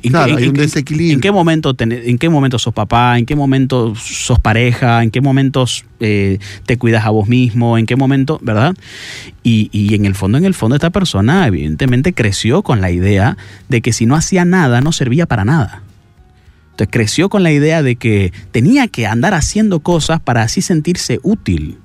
¿En, 0.04 0.12
claro, 0.12 0.38
hay 0.38 0.48
un 0.48 0.54
desequilibrio. 0.54 1.14
¿En 1.14 1.22
qué, 1.22 1.32
momento 1.32 1.76
¿En 1.78 2.18
qué 2.18 2.30
momento 2.30 2.60
sos 2.60 2.74
papá? 2.74 3.18
¿En 3.18 3.26
qué 3.26 3.36
momento 3.36 3.94
sos 3.96 4.40
pareja? 4.40 5.04
¿En 5.04 5.12
qué 5.12 5.22
momentos 5.22 5.86
eh, 6.00 6.40
te 6.66 6.78
cuidas 6.78 7.06
a 7.06 7.10
vos 7.10 7.28
mismo? 7.28 7.78
¿En 7.78 7.86
qué 7.86 7.96
momento, 7.96 8.40
verdad? 8.42 8.76
Y, 9.44 9.70
y, 9.72 9.96
en 9.96 10.06
el 10.06 10.16
fondo, 10.16 10.38
en 10.38 10.46
el 10.46 10.54
fondo, 10.54 10.76
esta 10.76 10.90
persona 10.90 11.48
evidentemente 11.48 12.14
creció 12.14 12.62
con 12.62 12.82
la 12.82 12.92
idea 12.92 13.38
de 13.70 13.82
que 13.82 13.94
si 13.94 14.06
no 14.06 14.16
hacía 14.16 14.46
nada, 14.46 14.82
no 14.82 14.92
servía 14.92 15.26
para 15.26 15.46
nada. 15.46 15.82
Entonces 16.72 16.92
creció 16.92 17.30
con 17.30 17.44
la 17.44 17.54
idea 17.54 17.82
de 17.84 17.96
que 17.96 18.34
tenía 18.52 18.88
que 18.88 19.08
andar 19.08 19.34
haciendo 19.34 19.80
cosas 19.80 20.20
para 20.20 20.42
así 20.42 20.62
sentirse 20.62 21.20
útil 21.24 21.78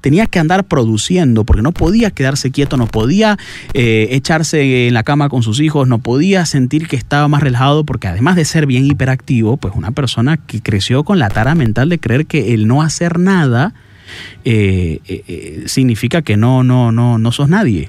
tenía 0.00 0.26
que 0.26 0.38
andar 0.38 0.64
produciendo 0.64 1.44
porque 1.44 1.62
no 1.62 1.72
podía 1.72 2.10
quedarse 2.10 2.50
quieto, 2.50 2.76
no 2.76 2.86
podía 2.86 3.38
eh, 3.74 4.08
echarse 4.12 4.88
en 4.88 4.94
la 4.94 5.02
cama 5.02 5.28
con 5.28 5.42
sus 5.42 5.60
hijos, 5.60 5.88
no 5.88 5.98
podía 5.98 6.46
sentir 6.46 6.88
que 6.88 6.96
estaba 6.96 7.28
más 7.28 7.42
relajado 7.42 7.84
porque 7.84 8.08
además 8.08 8.36
de 8.36 8.44
ser 8.44 8.66
bien 8.66 8.86
hiperactivo, 8.86 9.56
pues 9.56 9.74
una 9.76 9.90
persona 9.90 10.36
que 10.36 10.60
creció 10.60 11.04
con 11.04 11.18
la 11.18 11.28
tara 11.28 11.54
mental 11.54 11.88
de 11.88 11.98
creer 11.98 12.26
que 12.26 12.54
el 12.54 12.66
no 12.66 12.82
hacer 12.82 13.18
nada 13.18 13.74
eh, 14.44 15.00
eh, 15.06 15.64
significa 15.66 16.22
que 16.22 16.36
no, 16.36 16.64
no, 16.64 16.92
no, 16.92 17.18
no 17.18 17.32
sos 17.32 17.48
nadie. 17.48 17.88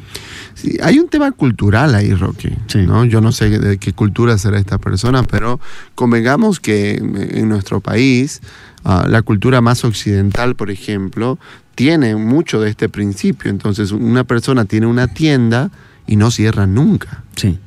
Sí, 0.53 0.77
hay 0.83 0.99
un 0.99 1.07
tema 1.07 1.31
cultural 1.31 1.95
ahí, 1.95 2.13
Rocky. 2.13 2.49
¿no? 2.85 3.05
Yo 3.05 3.21
no 3.21 3.31
sé 3.31 3.49
de 3.49 3.77
qué 3.77 3.93
cultura 3.93 4.37
será 4.37 4.59
esta 4.59 4.77
persona, 4.77 5.23
pero 5.23 5.59
convengamos 5.95 6.59
que 6.59 6.95
en 6.95 7.47
nuestro 7.47 7.79
país, 7.79 8.41
ah, 8.83 9.05
la 9.07 9.21
cultura 9.21 9.61
más 9.61 9.85
occidental, 9.85 10.55
por 10.55 10.69
ejemplo, 10.69 11.39
tiene 11.79 12.17
mucho 12.17 12.59
de 12.59 12.69
este 12.69 12.89
principio. 12.89 13.49
Entonces, 13.49 13.93
una 13.93 14.25
persona 14.25 14.65
tiene 14.65 14.85
una 14.85 15.07
tienda 15.07 15.71
y 16.07 16.17
no 16.17 16.29
cierra 16.29 16.67
nunca. 16.67 17.23
Sí. 17.37 17.57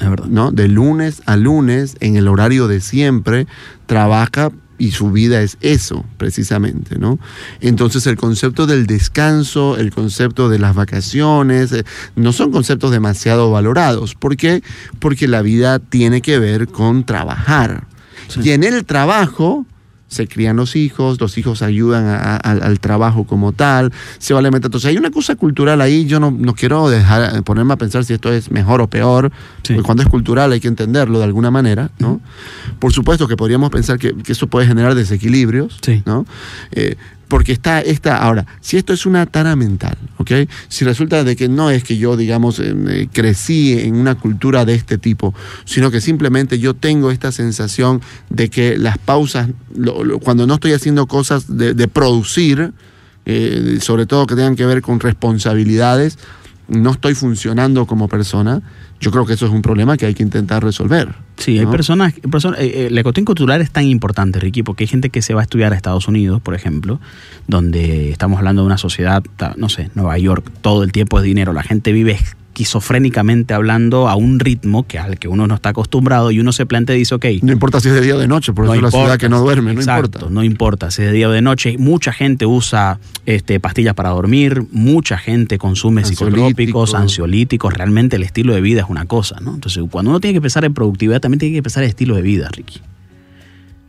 Es 0.00 0.10
verdad. 0.10 0.26
¿no? 0.26 0.50
De 0.50 0.66
lunes 0.66 1.22
a 1.26 1.36
lunes, 1.36 1.94
en 2.00 2.16
el 2.16 2.26
horario 2.26 2.66
de 2.66 2.80
siempre, 2.80 3.46
trabaja 3.86 4.50
y 4.78 4.90
su 4.90 5.12
vida 5.12 5.42
es 5.42 5.58
eso, 5.60 6.04
precisamente, 6.16 6.98
¿no? 6.98 7.20
Entonces 7.60 8.08
el 8.08 8.16
concepto 8.16 8.66
del 8.66 8.88
descanso, 8.88 9.76
el 9.76 9.92
concepto 9.92 10.48
de 10.48 10.58
las 10.58 10.74
vacaciones, 10.74 11.70
eh, 11.70 11.84
no 12.16 12.32
son 12.32 12.50
conceptos 12.50 12.90
demasiado 12.90 13.52
valorados. 13.52 14.16
¿Por 14.16 14.36
qué? 14.36 14.64
Porque 14.98 15.28
la 15.28 15.42
vida 15.42 15.78
tiene 15.78 16.20
que 16.20 16.40
ver 16.40 16.66
con 16.66 17.04
trabajar. 17.04 17.86
Y 18.42 18.50
en 18.50 18.64
el 18.64 18.84
trabajo 18.84 19.66
se 20.08 20.28
crían 20.28 20.56
los 20.56 20.76
hijos, 20.76 21.20
los 21.20 21.36
hijos 21.36 21.62
ayudan 21.62 22.06
al 22.42 22.80
trabajo 22.80 23.24
como 23.24 23.52
tal, 23.52 23.92
se 24.18 24.34
va 24.34 24.38
a 24.38 24.40
alimentar. 24.40 24.68
Entonces 24.68 24.88
hay 24.88 24.96
una 24.96 25.10
cosa 25.10 25.34
cultural 25.36 25.80
ahí, 25.80 26.06
yo 26.06 26.20
no, 26.20 26.30
no 26.30 26.54
quiero 26.54 26.88
dejar, 26.88 27.42
ponerme 27.42 27.74
a 27.74 27.76
pensar 27.76 28.04
si 28.04 28.14
esto 28.14 28.32
es 28.32 28.50
mejor 28.50 28.80
o 28.80 28.88
peor, 28.88 29.32
porque 29.66 29.82
cuando 29.82 30.02
es 30.02 30.08
cultural 30.08 30.52
hay 30.52 30.60
que 30.60 30.68
entenderlo 30.68 31.18
de 31.18 31.24
alguna 31.24 31.50
manera, 31.50 31.90
¿no? 31.98 32.20
Por 32.78 32.92
supuesto 32.92 33.26
que 33.26 33.36
podríamos 33.36 33.70
pensar 33.70 33.98
que, 33.98 34.14
eso 34.26 34.46
puede 34.46 34.66
generar 34.66 34.94
desequilibrios, 34.94 35.78
¿no? 36.04 36.26
Eh, 36.72 36.96
porque 37.28 37.52
está 37.52 37.80
esta, 37.80 38.18
ahora, 38.18 38.46
si 38.60 38.76
esto 38.76 38.92
es 38.92 39.06
una 39.06 39.26
tara 39.26 39.56
mental, 39.56 39.96
¿ok? 40.18 40.32
Si 40.68 40.84
resulta 40.84 41.24
de 41.24 41.36
que 41.36 41.48
no 41.48 41.70
es 41.70 41.82
que 41.82 41.96
yo, 41.96 42.16
digamos, 42.16 42.60
eh, 42.60 43.08
crecí 43.12 43.78
en 43.78 43.96
una 43.96 44.14
cultura 44.14 44.64
de 44.64 44.74
este 44.74 44.98
tipo, 44.98 45.34
sino 45.64 45.90
que 45.90 46.00
simplemente 46.00 46.58
yo 46.58 46.74
tengo 46.74 47.10
esta 47.10 47.32
sensación 47.32 48.00
de 48.30 48.48
que 48.48 48.78
las 48.78 48.98
pausas, 48.98 49.48
cuando 50.22 50.46
no 50.46 50.54
estoy 50.54 50.72
haciendo 50.72 51.06
cosas 51.06 51.56
de, 51.56 51.88
producir, 51.88 52.72
eh, 53.24 53.78
sobre 53.80 54.06
todo 54.06 54.26
que 54.26 54.36
tengan 54.36 54.56
que 54.56 54.66
ver 54.66 54.82
con 54.82 55.00
responsabilidades, 55.00 56.18
no 56.68 56.90
estoy 56.90 57.14
funcionando 57.14 57.86
como 57.86 58.08
persona, 58.08 58.62
yo 59.00 59.10
creo 59.10 59.26
que 59.26 59.34
eso 59.34 59.46
es 59.46 59.52
un 59.52 59.62
problema 59.62 59.96
que 59.96 60.06
hay 60.06 60.14
que 60.14 60.22
intentar 60.22 60.64
resolver. 60.64 61.14
Sí, 61.36 61.58
hay 61.58 61.66
personas, 61.66 62.14
personas 62.30 62.60
eh, 62.60 62.86
eh, 62.86 62.88
la 62.90 63.02
cuestión 63.02 63.24
cultural 63.24 63.60
es 63.60 63.70
tan 63.70 63.84
importante, 63.84 64.40
Ricky, 64.40 64.62
porque 64.62 64.84
hay 64.84 64.88
gente 64.88 65.10
que 65.10 65.22
se 65.22 65.34
va 65.34 65.40
a 65.40 65.44
estudiar 65.44 65.72
a 65.72 65.76
Estados 65.76 66.08
Unidos, 66.08 66.40
por 66.40 66.54
ejemplo, 66.54 67.00
donde 67.46 68.10
estamos 68.10 68.38
hablando 68.38 68.62
de 68.62 68.66
una 68.66 68.78
sociedad, 68.78 69.22
no 69.56 69.68
sé, 69.68 69.90
Nueva 69.94 70.18
York, 70.18 70.50
todo 70.62 70.82
el 70.82 70.92
tiempo 70.92 71.18
es 71.18 71.24
dinero, 71.24 71.52
la 71.52 71.62
gente 71.62 71.92
vive 71.92 72.18
esquizofrénicamente 72.56 73.52
hablando 73.52 74.08
a 74.08 74.16
un 74.16 74.40
ritmo 74.40 74.86
que 74.86 74.98
al 74.98 75.18
que 75.18 75.28
uno 75.28 75.46
no 75.46 75.56
está 75.56 75.70
acostumbrado 75.70 76.30
y 76.30 76.40
uno 76.40 76.52
se 76.52 76.64
plantea 76.64 76.96
y 76.96 77.00
dice, 77.00 77.14
ok. 77.14 77.26
No 77.42 77.52
importa 77.52 77.80
si 77.80 77.88
es 77.88 77.94
de 77.94 78.00
día 78.00 78.16
o 78.16 78.18
de 78.18 78.28
noche, 78.28 78.54
por 78.54 78.64
eso 78.64 78.74
es 78.74 78.80
la 78.80 78.90
ciudad 78.90 79.18
que 79.18 79.28
no 79.28 79.40
duerme, 79.40 79.74
no 79.74 79.80
importa. 79.80 80.20
No 80.30 80.42
importa 80.42 80.90
si 80.90 81.02
es 81.02 81.08
de 81.08 81.12
día 81.12 81.28
o 81.28 81.32
de 81.32 81.42
noche. 81.42 81.76
Mucha 81.78 82.14
gente 82.14 82.46
usa 82.46 82.98
este, 83.26 83.60
pastillas 83.60 83.92
para 83.92 84.08
dormir, 84.08 84.64
mucha 84.72 85.18
gente 85.18 85.58
consume 85.58 86.04
psicotrópicos, 86.06 86.94
ansiolíticos. 86.94 87.74
Realmente 87.74 88.16
el 88.16 88.22
estilo 88.22 88.54
de 88.54 88.62
vida 88.62 88.80
es 88.80 88.88
una 88.88 89.04
cosa, 89.04 89.36
¿no? 89.40 89.54
Entonces, 89.54 89.84
cuando 89.90 90.10
uno 90.10 90.20
tiene 90.20 90.32
que 90.32 90.40
pensar 90.40 90.64
en 90.64 90.72
productividad, 90.72 91.20
también 91.20 91.40
tiene 91.40 91.56
que 91.56 91.62
pensar 91.62 91.82
en 91.82 91.90
estilo 91.90 92.16
de 92.16 92.22
vida, 92.22 92.48
Ricky. 92.50 92.80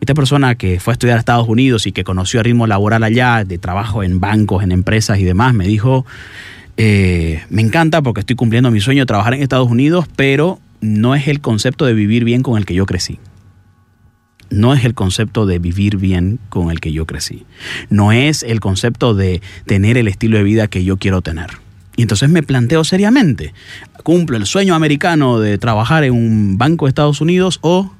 Esta 0.01 0.13
persona 0.13 0.55
que 0.55 0.81
fue 0.81 0.91
a 0.91 0.95
estudiar 0.95 1.15
a 1.15 1.19
Estados 1.19 1.47
Unidos 1.47 1.87
y 1.87 1.93
que 1.93 2.03
conoció 2.03 2.41
el 2.41 2.45
ritmo 2.45 2.67
laboral 2.67 3.03
allá, 3.03 3.45
de 3.45 3.57
trabajo 3.59 4.03
en 4.03 4.19
bancos, 4.19 4.61
en 4.61 4.73
empresas 4.73 5.19
y 5.19 5.23
demás, 5.23 5.53
me 5.53 5.65
dijo, 5.65 6.05
eh, 6.77 7.43
me 7.49 7.63
encanta 7.63 8.01
porque 8.01 8.21
estoy 8.21 8.35
cumpliendo 8.35 8.69
mi 8.71 8.79
sueño 8.79 9.01
de 9.01 9.07
trabajar 9.07 9.33
en 9.33 9.41
Estados 9.41 9.69
Unidos, 9.69 10.05
pero 10.15 10.59
no 10.79 11.15
es 11.15 11.27
el 11.27 11.41
concepto 11.41 11.85
de 11.85 11.93
vivir 11.93 12.23
bien 12.23 12.43
con 12.43 12.57
el 12.57 12.65
que 12.65 12.75
yo 12.75 12.85
crecí. 12.85 13.19
No 14.49 14.73
es 14.73 14.85
el 14.85 14.93
concepto 14.93 15.45
de 15.45 15.59
vivir 15.59 15.97
bien 15.97 16.39
con 16.49 16.71
el 16.71 16.79
que 16.79 16.93
yo 16.93 17.05
crecí. 17.05 17.45
No 17.89 18.11
es 18.11 18.43
el 18.43 18.59
concepto 18.59 19.13
de 19.13 19.41
tener 19.65 19.97
el 19.97 20.07
estilo 20.07 20.37
de 20.37 20.43
vida 20.43 20.67
que 20.67 20.83
yo 20.83 20.97
quiero 20.97 21.21
tener. 21.21 21.47
Y 21.97 22.03
entonces 22.03 22.29
me 22.29 22.43
planteo 22.43 22.83
seriamente, 22.83 23.53
¿cumplo 24.03 24.37
el 24.37 24.45
sueño 24.45 24.75
americano 24.75 25.39
de 25.39 25.57
trabajar 25.57 26.03
en 26.03 26.13
un 26.13 26.57
banco 26.59 26.85
de 26.85 26.89
Estados 26.89 27.21
Unidos 27.21 27.57
o 27.61 27.91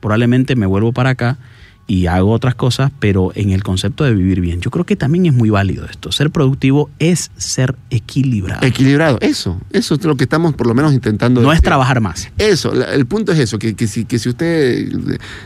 probablemente 0.00 0.56
me 0.56 0.66
vuelvo 0.66 0.92
para 0.92 1.10
acá 1.10 1.38
y 1.86 2.06
hago 2.06 2.32
otras 2.32 2.54
cosas, 2.54 2.90
pero 2.98 3.32
en 3.34 3.50
el 3.50 3.62
concepto 3.62 4.04
de 4.04 4.14
vivir 4.14 4.40
bien. 4.40 4.60
Yo 4.60 4.70
creo 4.70 4.84
que 4.84 4.96
también 4.96 5.26
es 5.26 5.32
muy 5.32 5.50
válido 5.50 5.86
esto. 5.86 6.10
Ser 6.10 6.30
productivo 6.30 6.90
es 6.98 7.30
ser 7.36 7.76
equilibrado. 7.90 8.66
Equilibrado, 8.66 9.18
eso. 9.20 9.60
Eso 9.72 9.94
es 9.94 10.04
lo 10.04 10.16
que 10.16 10.24
estamos 10.24 10.54
por 10.54 10.66
lo 10.66 10.74
menos 10.74 10.92
intentando. 10.92 11.40
No 11.40 11.52
es 11.52 11.62
trabajar 11.62 12.00
más. 12.00 12.28
Eso, 12.38 12.72
el 12.72 13.06
punto 13.06 13.32
es 13.32 13.38
eso, 13.38 13.58
que, 13.58 13.74
si, 13.86 14.04
que 14.04 14.18
si 14.18 14.28
usted 14.28 14.88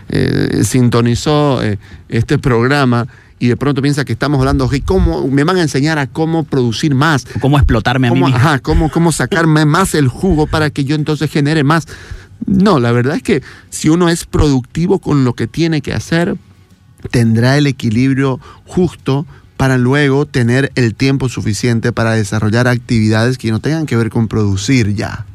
eh, 0.09 0.65
sintonizó 0.65 1.63
eh, 1.63 1.79
este 2.09 2.39
programa 2.39 3.07
y 3.39 3.49
de 3.49 3.57
pronto 3.57 3.83
piensa 3.83 4.05
que 4.05 4.13
estamos 4.13 4.39
hablando, 4.39 4.69
de 4.69 4.83
¿cómo 4.83 5.27
me 5.27 5.45
van 5.45 5.57
a 5.57 5.63
enseñar 5.63 5.99
a 5.99 6.07
cómo 6.07 6.45
producir 6.45 6.95
más? 6.95 7.27
Cómo 7.41 7.57
explotarme 7.57 8.09
a 8.09 8.13
mí 8.13 8.21
mismo. 8.21 8.37
Ajá, 8.37 8.59
cómo, 8.59 8.91
cómo 8.91 9.13
sacarme 9.13 9.65
más 9.65 9.95
el 9.95 10.09
jugo 10.09 10.47
para 10.47 10.71
que 10.71 10.85
yo 10.85 10.95
entonces 10.95 11.31
genere 11.31 11.65
más. 11.65 11.87
No, 12.47 12.81
la 12.81 12.93
verdad 12.93 13.17
es 13.17 13.23
que 13.23 13.43
si 13.71 13.89
uno 13.89 14.09
es 14.09 14.25
productivo 14.25 14.99
con 14.99 15.25
lo 15.25 15.35
que 15.35 15.47
tiene 15.47 15.81
que 15.83 15.93
hacer, 15.93 16.37
tendrá 17.11 17.57
el 17.57 17.67
equilibrio 17.67 18.41
justo 18.67 19.27
para 19.57 19.77
luego 19.77 20.27
tener 20.27 20.73
el 20.75 20.95
tiempo 20.95 21.29
suficiente 21.29 21.93
para 21.93 22.13
desarrollar 22.13 22.67
actividades 22.67 23.37
que 23.37 23.51
no 23.51 23.61
tengan 23.61 23.87
que 23.87 23.97
ver 23.97 24.11
con 24.11 24.27
producir 24.27 24.95
ya. 24.95 25.27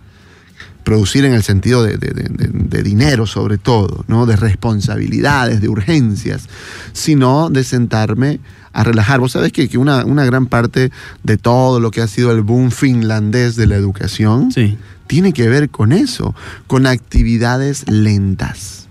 Producir 0.86 1.26
en 1.26 1.34
el 1.34 1.44
sentido 1.44 1.84
de, 1.84 2.84
dinero 2.84 3.26
sobre 3.26 3.58
todo, 3.58 4.06
¿no? 4.08 4.26
de 4.26 4.36
responsabilidades, 4.36 5.60
de 5.60 5.68
urgencias, 5.68 6.48
sino 6.94 7.50
de 7.50 7.64
sentarme 7.64 8.40
a 8.72 8.84
relajar. 8.84 9.20
Vos 9.20 9.32
sabés 9.32 9.52
que, 9.52 9.68
que 9.68 9.78
una, 9.78 10.06
una, 10.06 10.26
gran 10.26 10.46
parte 10.46 10.92
de 11.24 11.38
todo 11.38 11.80
lo 11.80 11.92
que 11.92 12.02
ha 12.02 12.08
sido 12.08 12.32
el 12.32 12.42
boom 12.42 12.72
finlandés 12.72 13.56
de 13.56 13.68
la 13.68 13.76
educación 13.76 14.52
sí. 14.52 14.78
tiene 15.08 15.34
que 15.34 15.50
ver 15.50 15.70
con 15.70 15.92
eso, 15.92 16.36
con 16.68 16.86
actividades 16.86 17.90
lentas. 17.90 18.88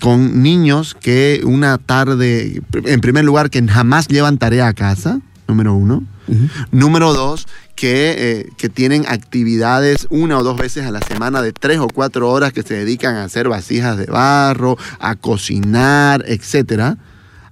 Con 0.00 0.42
niños 0.42 0.96
que 0.98 1.42
una 1.44 1.78
tarde, 1.78 2.62
en 2.72 3.00
primer 3.00 3.24
lugar, 3.24 3.50
que 3.50 3.62
jamás 3.66 4.08
llevan 4.08 4.38
tarea 4.38 4.68
a 4.68 4.74
casa, 4.74 5.20
número 5.48 5.74
uno. 5.74 6.02
Uh 6.28 6.34
-huh. 6.34 6.50
Número 6.70 7.12
dos, 7.12 7.46
que, 7.76 8.14
eh, 8.18 8.50
que, 8.56 8.68
tienen 8.68 9.04
actividades 9.06 10.08
una 10.10 10.38
o 10.38 10.42
dos 10.42 10.56
veces 10.56 10.86
a 10.86 10.90
la 10.90 11.00
semana 11.00 11.42
de 11.42 11.52
tres 11.52 11.78
o 11.78 11.88
cuatro 11.88 12.30
horas 12.30 12.52
que 12.52 12.62
se 12.62 12.74
dedican 12.74 13.16
a 13.16 13.24
hacer 13.24 13.48
vasijas 13.48 13.96
de 13.96 14.06
barro, 14.06 14.76
a 14.98 15.14
cocinar, 15.14 16.24
etcétera, 16.26 16.96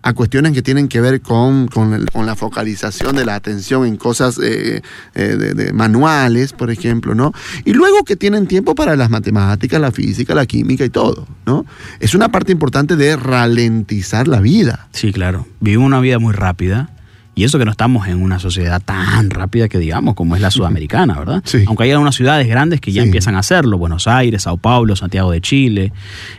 a 0.05 0.13
cuestiones 0.13 0.53
que 0.53 0.63
tienen 0.63 0.89
que 0.89 1.01
ver 1.01 1.23
con, 1.23 1.67
con, 1.69 2.05
la 2.27 2.37
focalización 2.37 3.17
de 3.17 3.25
la 3.25 3.37
atención 3.37 3.87
en 3.87 3.97
cosas 3.97 4.39
eh, 4.43 4.83
eh, 5.15 5.23
de 5.23 5.73
manuales, 5.73 6.53
por 6.53 6.71
ejemplo, 6.71 7.15
¿no? 7.15 7.33
Y 7.65 7.73
luego 7.73 8.05
que 8.05 8.15
tienen 8.15 8.47
tiempo 8.47 8.75
para 8.75 8.97
las 8.97 9.09
matemáticas, 9.09 9.81
la 9.81 9.93
física, 9.93 10.35
la 10.35 10.45
química 10.45 10.85
y 10.85 10.91
todo, 10.91 11.27
¿no? 11.47 11.65
Es 12.01 12.15
una 12.15 12.29
parte 12.31 12.53
importante 12.53 12.97
de 12.97 13.17
ralentizar 13.17 14.29
la 14.29 14.41
vida. 14.41 14.89
Sí, 14.93 15.11
claro. 15.11 15.47
Vivimos 15.61 15.87
una 15.87 16.01
vida 16.01 16.19
muy 16.19 16.35
rápida 16.35 16.91
y 17.35 17.45
eso 17.45 17.59
que 17.59 17.65
no 17.65 17.73
estamos 17.73 18.07
en 18.07 18.23
una 18.23 18.39
sociedad 18.39 18.81
tan 18.81 19.31
rápida 19.31 19.69
que 19.69 19.79
digamos 19.79 20.15
como 20.15 20.37
es 20.37 20.43
la 20.43 20.51
sudamericana, 20.51 21.19
¿verdad? 21.19 21.43
Sí. 21.45 21.65
Aunque 21.67 21.85
hay 21.85 21.91
algunas 21.91 22.15
ciudades 22.15 22.47
grandes 22.47 22.81
que 22.81 22.93
ya 22.93 23.03
sí. 23.03 23.07
empiezan 23.07 23.35
a 23.35 23.41
hacerlo, 23.41 23.77
Buenos 23.77 24.07
Aires, 24.07 24.43
Sao 24.43 24.57
Paulo, 24.57 24.95
Santiago 24.95 25.33
de 25.33 25.41
Chile, 25.41 25.93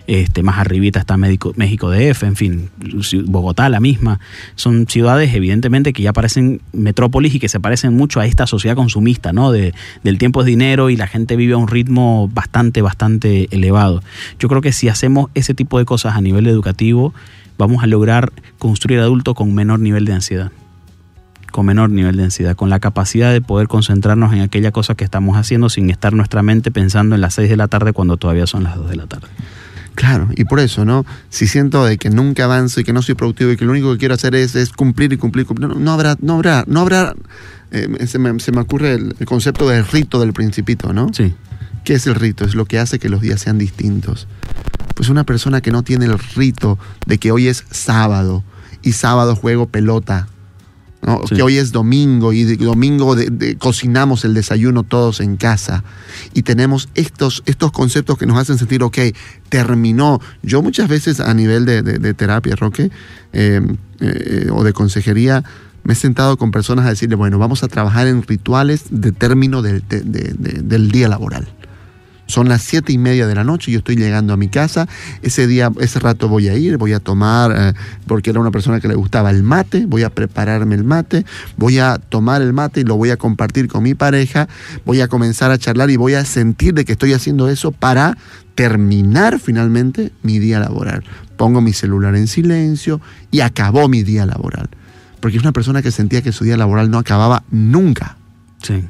este, 0.08 0.42
más 0.42 0.58
arribita 0.58 1.00
está 1.00 1.18
México, 1.18 1.52
México 1.58 1.90
DF, 1.90 2.24
en 2.24 2.36
fin, 2.36 2.70
Bogotá 3.26 3.68
la 3.68 3.82
misma. 3.82 4.20
Son 4.56 4.88
ciudades 4.88 5.34
evidentemente 5.34 5.92
que 5.92 6.02
ya 6.02 6.14
parecen 6.14 6.62
metrópolis 6.72 7.36
y 7.36 7.40
que 7.40 7.50
se 7.50 7.60
parecen 7.60 7.96
mucho 7.96 8.22
a 8.22 8.26
esta 8.26 8.48
sociedad 8.48 8.76
consumista, 8.76 9.34
¿no? 9.34 9.52
De, 9.52 9.74
del 10.04 10.18
tiempo 10.18 10.42
es 10.42 10.46
dinero 10.46 10.90
y 10.90 10.96
la 10.96 11.08
gente 11.08 11.36
vive 11.36 11.56
a 11.56 11.58
un 11.58 11.68
ritmo 11.68 12.30
bastante, 12.34 12.82
bastante 12.82 13.50
elevado. 13.52 14.02
Yo 14.40 14.48
creo 14.48 14.62
que 14.62 14.72
si 14.72 14.88
hacemos 14.88 15.30
ese 15.34 15.54
tipo 15.54 15.78
de 15.78 15.86
cosas 15.86 16.16
a 16.16 16.22
nivel 16.22 16.48
educativo, 16.48 17.14
vamos 17.58 17.84
a 17.84 17.88
lograr 17.88 18.32
construir 18.60 19.00
adultos 19.00 19.36
con 19.36 19.54
menor 19.54 19.80
nivel 19.80 20.06
de 20.06 20.14
ansiedad 20.14 20.52
con 21.52 21.66
menor 21.66 21.90
nivel 21.90 22.16
de 22.16 22.24
densidad, 22.24 22.56
con 22.56 22.70
la 22.70 22.80
capacidad 22.80 23.32
de 23.32 23.42
poder 23.42 23.68
concentrarnos 23.68 24.34
en 24.34 24.42
aquella 24.42 24.72
cosa 24.72 24.96
que 24.96 25.04
estamos 25.04 25.38
haciendo 25.38 25.70
sin 25.70 25.90
estar 25.90 26.14
nuestra 26.14 26.44
mente 26.44 26.72
pensando 26.72 27.16
en 27.16 27.22
las 27.22 27.36
6 27.36 27.50
de 27.50 27.58
la 27.58 27.68
tarde 27.68 27.94
cuando 27.94 28.18
todavía 28.18 28.48
son 28.48 28.64
las 28.64 28.76
2 28.76 28.90
de 28.90 28.96
la 28.96 29.08
tarde. 29.08 29.28
Claro, 29.96 30.28
y 30.36 30.44
por 30.44 30.60
eso, 30.60 30.84
¿no? 30.84 31.06
Si 31.30 31.48
siento 31.48 31.86
de 31.86 31.98
que 31.98 32.10
nunca 32.10 32.44
avanzo 32.44 32.82
y 32.82 32.84
que 32.84 32.92
no 32.92 33.02
soy 33.02 33.16
productivo 33.16 33.52
y 33.52 33.58
que 33.58 33.64
lo 33.64 33.72
único 33.72 33.94
que 33.94 33.98
quiero 33.98 34.14
hacer 34.14 34.36
es, 34.36 34.56
es 34.56 34.74
cumplir 34.74 35.14
y 35.14 35.18
cumplir, 35.18 35.46
cumplir, 35.46 35.70
no, 35.70 35.76
no 35.76 35.92
habrá, 35.92 36.18
no 36.20 36.34
habrá, 36.34 36.66
no 36.68 36.82
habrá, 36.82 37.16
eh, 37.72 38.06
se, 38.06 38.20
me, 38.20 38.38
se, 38.42 38.52
me, 38.52 38.60
ocurre 38.60 38.96
el, 38.96 39.16
el, 39.18 39.26
concepto 39.26 39.70
del 39.70 39.88
rito 39.88 40.20
del 40.20 40.34
principito, 40.34 40.92
¿no? 40.92 41.14
Sí. 41.14 41.34
¿Qué 41.86 41.94
es 41.94 42.08
el 42.08 42.16
rito? 42.16 42.44
Es 42.44 42.56
lo 42.56 42.66
que 42.66 42.78
hace 42.78 43.00
que 43.00 43.08
los 43.08 43.22
días 43.22 43.40
sean 43.40 43.58
distintos. 43.58 44.28
Pues 44.96 45.08
una 45.08 45.24
persona 45.24 45.62
que 45.62 45.72
no 45.72 45.84
tiene 45.84 46.06
el 46.06 46.20
rito 46.20 46.78
de 47.06 47.18
que 47.18 47.32
hoy 47.32 47.48
es 47.48 47.64
sábado 47.72 48.44
y 48.82 48.94
sábado 48.94 49.36
juego 49.36 49.68
pelota, 49.68 50.28
¿no? 51.02 51.22
Sí. 51.28 51.36
que 51.36 51.44
hoy 51.44 51.58
es 51.58 51.72
domingo 51.72 52.34
y 52.34 52.44
de, 52.44 52.58
domingo 52.58 53.16
de, 53.16 53.30
de, 53.30 53.58
cocinamos 53.58 54.26
el 54.26 54.34
desayuno 54.34 54.84
todos 54.84 55.20
en 55.20 55.38
casa 55.38 55.84
y 56.34 56.44
tenemos 56.44 56.90
estos, 56.96 57.44
estos 57.46 57.72
conceptos 57.72 58.18
que 58.18 58.26
nos 58.26 58.38
hacen 58.38 58.58
sentir, 58.58 58.84
ok, 58.84 58.98
terminó. 59.50 60.20
Yo 60.42 60.62
muchas 60.62 60.90
veces 60.90 61.20
a 61.20 61.34
nivel 61.34 61.66
de, 61.66 61.82
de 61.82 62.14
terapia, 62.14 62.56
Roque, 62.56 62.92
eh, 63.34 63.62
eh, 64.00 64.48
o 64.52 64.64
de 64.64 64.74
consejería, 64.74 65.44
me 65.84 65.94
he 65.94 65.96
sentado 65.96 66.38
con 66.38 66.52
personas 66.52 66.86
a 66.86 66.90
decirle, 66.90 67.16
bueno, 67.16 67.38
vamos 67.38 67.64
a 67.64 67.68
trabajar 67.68 68.08
en 68.08 68.24
rituales 68.24 68.86
de 68.90 69.12
término 69.12 69.62
del, 69.62 69.84
del 69.88 70.92
día 70.92 71.08
laboral. 71.08 71.48
Son 72.28 72.50
las 72.50 72.62
siete 72.64 72.92
y 72.92 72.98
media 72.98 73.28
de 73.28 73.36
la 73.36 73.44
noche, 73.44 73.72
yo 73.72 73.80
estoy 73.80 73.96
llegando 73.96 74.34
a 74.34 74.38
mi 74.38 74.48
casa, 74.48 74.88
ese 75.22 75.48
día, 75.48 75.72
ese 75.80 76.00
rato 76.00 76.28
voy 76.28 76.48
a 76.48 76.58
ir, 76.58 76.78
voy 76.78 76.94
a 76.94 77.00
tomar, 77.00 77.54
eh, 77.56 77.74
porque 78.08 78.32
era 78.32 78.40
una 78.40 78.52
persona 78.52 78.80
que 78.80 78.88
le 78.88 78.96
gustaba 78.96 79.30
el 79.30 79.44
mate, 79.44 79.86
voy 79.86 80.04
a 80.04 80.10
prepararme 80.10 80.76
el 80.76 80.84
mate, 80.84 81.26
voy 81.58 81.80
a 81.80 81.98
tomar 81.98 82.42
el 82.42 82.54
mate 82.54 82.82
y 82.82 82.84
lo 82.84 82.96
voy 82.96 83.12
a 83.12 83.18
compartir 83.18 83.68
con 83.68 83.84
mi 83.84 83.94
pareja, 83.94 84.48
voy 84.86 85.02
a 85.02 85.08
comenzar 85.08 85.52
a 85.52 85.58
charlar 85.58 85.90
y 85.92 85.98
voy 85.98 86.16
a 86.16 86.26
sentir 86.26 86.74
de 86.74 86.86
que 86.86 86.94
estoy 86.94 87.14
haciendo 87.14 87.50
eso 87.50 87.72
para 87.72 88.18
terminar 88.56 89.40
finalmente 89.40 90.12
mi 90.24 90.40
día 90.40 90.60
laboral. 90.60 91.04
Pongo 91.38 91.62
mi 91.62 91.74
celular 91.74 92.16
en 92.16 92.28
silencio 92.28 93.02
y 93.30 93.42
acabó 93.42 93.88
mi 93.88 94.04
día 94.04 94.26
laboral. 94.26 94.70
Porque 95.20 95.38
es 95.38 95.44
una 95.44 95.52
persona 95.52 95.82
que 95.82 95.92
sentía 95.92 96.22
que 96.22 96.32
su 96.32 96.44
día 96.44 96.58
laboral 96.58 96.90
no 96.90 96.98
acababa 96.98 97.44
nunca. 97.52 98.18
Sí. 98.62 98.86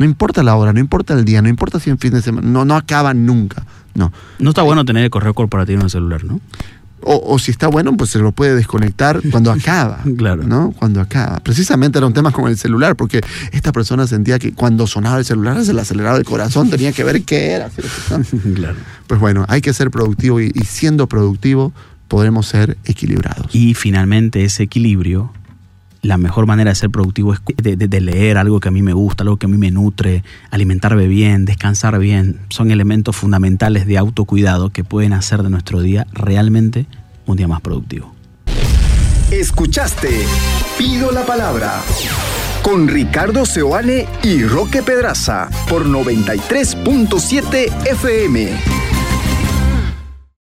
No 0.00 0.06
importa 0.06 0.42
la 0.42 0.56
hora, 0.56 0.72
no 0.72 0.80
importa 0.80 1.12
el 1.12 1.26
día, 1.26 1.42
no 1.42 1.50
importa 1.50 1.78
si 1.78 1.90
en 1.90 1.98
fin 1.98 2.12
de 2.12 2.22
semana, 2.22 2.48
no, 2.48 2.64
no 2.64 2.74
acaba 2.74 3.12
nunca. 3.12 3.66
No. 3.92 4.10
No 4.38 4.48
está 4.48 4.62
bueno 4.62 4.86
tener 4.86 5.04
el 5.04 5.10
correo 5.10 5.34
corporativo 5.34 5.80
en 5.80 5.84
el 5.84 5.90
celular, 5.90 6.24
¿no? 6.24 6.40
O, 7.02 7.34
o, 7.34 7.38
si 7.38 7.50
está 7.50 7.68
bueno, 7.68 7.94
pues 7.98 8.08
se 8.08 8.18
lo 8.18 8.32
puede 8.32 8.54
desconectar 8.54 9.20
cuando 9.30 9.52
acaba. 9.52 9.98
claro. 10.16 10.44
¿No? 10.44 10.72
Cuando 10.72 11.02
acaba. 11.02 11.40
Precisamente 11.40 11.98
era 11.98 12.06
un 12.06 12.14
tema 12.14 12.32
con 12.32 12.48
el 12.48 12.56
celular, 12.56 12.96
porque 12.96 13.20
esta 13.52 13.72
persona 13.72 14.06
sentía 14.06 14.38
que 14.38 14.54
cuando 14.54 14.86
sonaba 14.86 15.18
el 15.18 15.26
celular 15.26 15.62
se 15.66 15.74
le 15.74 15.82
aceleraba 15.82 16.16
el 16.16 16.24
corazón, 16.24 16.70
tenía 16.70 16.92
que 16.92 17.04
ver 17.04 17.22
qué 17.24 17.50
era. 17.50 17.68
claro. 18.54 18.76
Pues 19.06 19.20
bueno, 19.20 19.44
hay 19.48 19.60
que 19.60 19.74
ser 19.74 19.90
productivo 19.90 20.40
y, 20.40 20.50
y 20.54 20.64
siendo 20.64 21.08
productivo 21.08 21.74
podremos 22.08 22.46
ser 22.46 22.78
equilibrados. 22.86 23.54
Y 23.54 23.74
finalmente 23.74 24.44
ese 24.44 24.62
equilibrio 24.62 25.30
la 26.02 26.16
mejor 26.16 26.46
manera 26.46 26.70
de 26.70 26.74
ser 26.74 26.90
productivo 26.90 27.34
es 27.34 27.40
de, 27.56 28.00
leer 28.00 28.38
algo 28.38 28.60
que 28.60 28.68
a 28.68 28.70
mí 28.70 28.82
me 28.82 28.92
gusta, 28.92 29.22
algo 29.22 29.36
que 29.36 29.46
a 29.46 29.48
mí 29.48 29.58
me 29.58 29.70
nutre, 29.70 30.24
alimentarme 30.50 31.06
bien, 31.06 31.44
descansar 31.44 31.98
bien. 31.98 32.40
Son 32.48 32.70
elementos 32.70 33.16
fundamentales 33.16 33.86
de 33.86 33.98
autocuidado 33.98 34.70
que 34.70 34.84
pueden 34.84 35.12
hacer 35.12 35.42
de 35.42 35.50
nuestro 35.50 35.80
día 35.80 36.06
realmente 36.12 36.86
un 37.26 37.36
día 37.36 37.48
más 37.48 37.60
productivo. 37.60 38.14
Escuchaste 39.30 40.24
Pido 40.78 41.12
la 41.12 41.24
Palabra 41.24 41.82
con 42.62 42.88
Ricardo 42.88 43.46
Seoane 43.46 44.06
y 44.22 44.42
Roque 44.42 44.82
Pedraza 44.82 45.48
por 45.68 45.86
93.7 45.86 47.86
FM. 47.86 48.99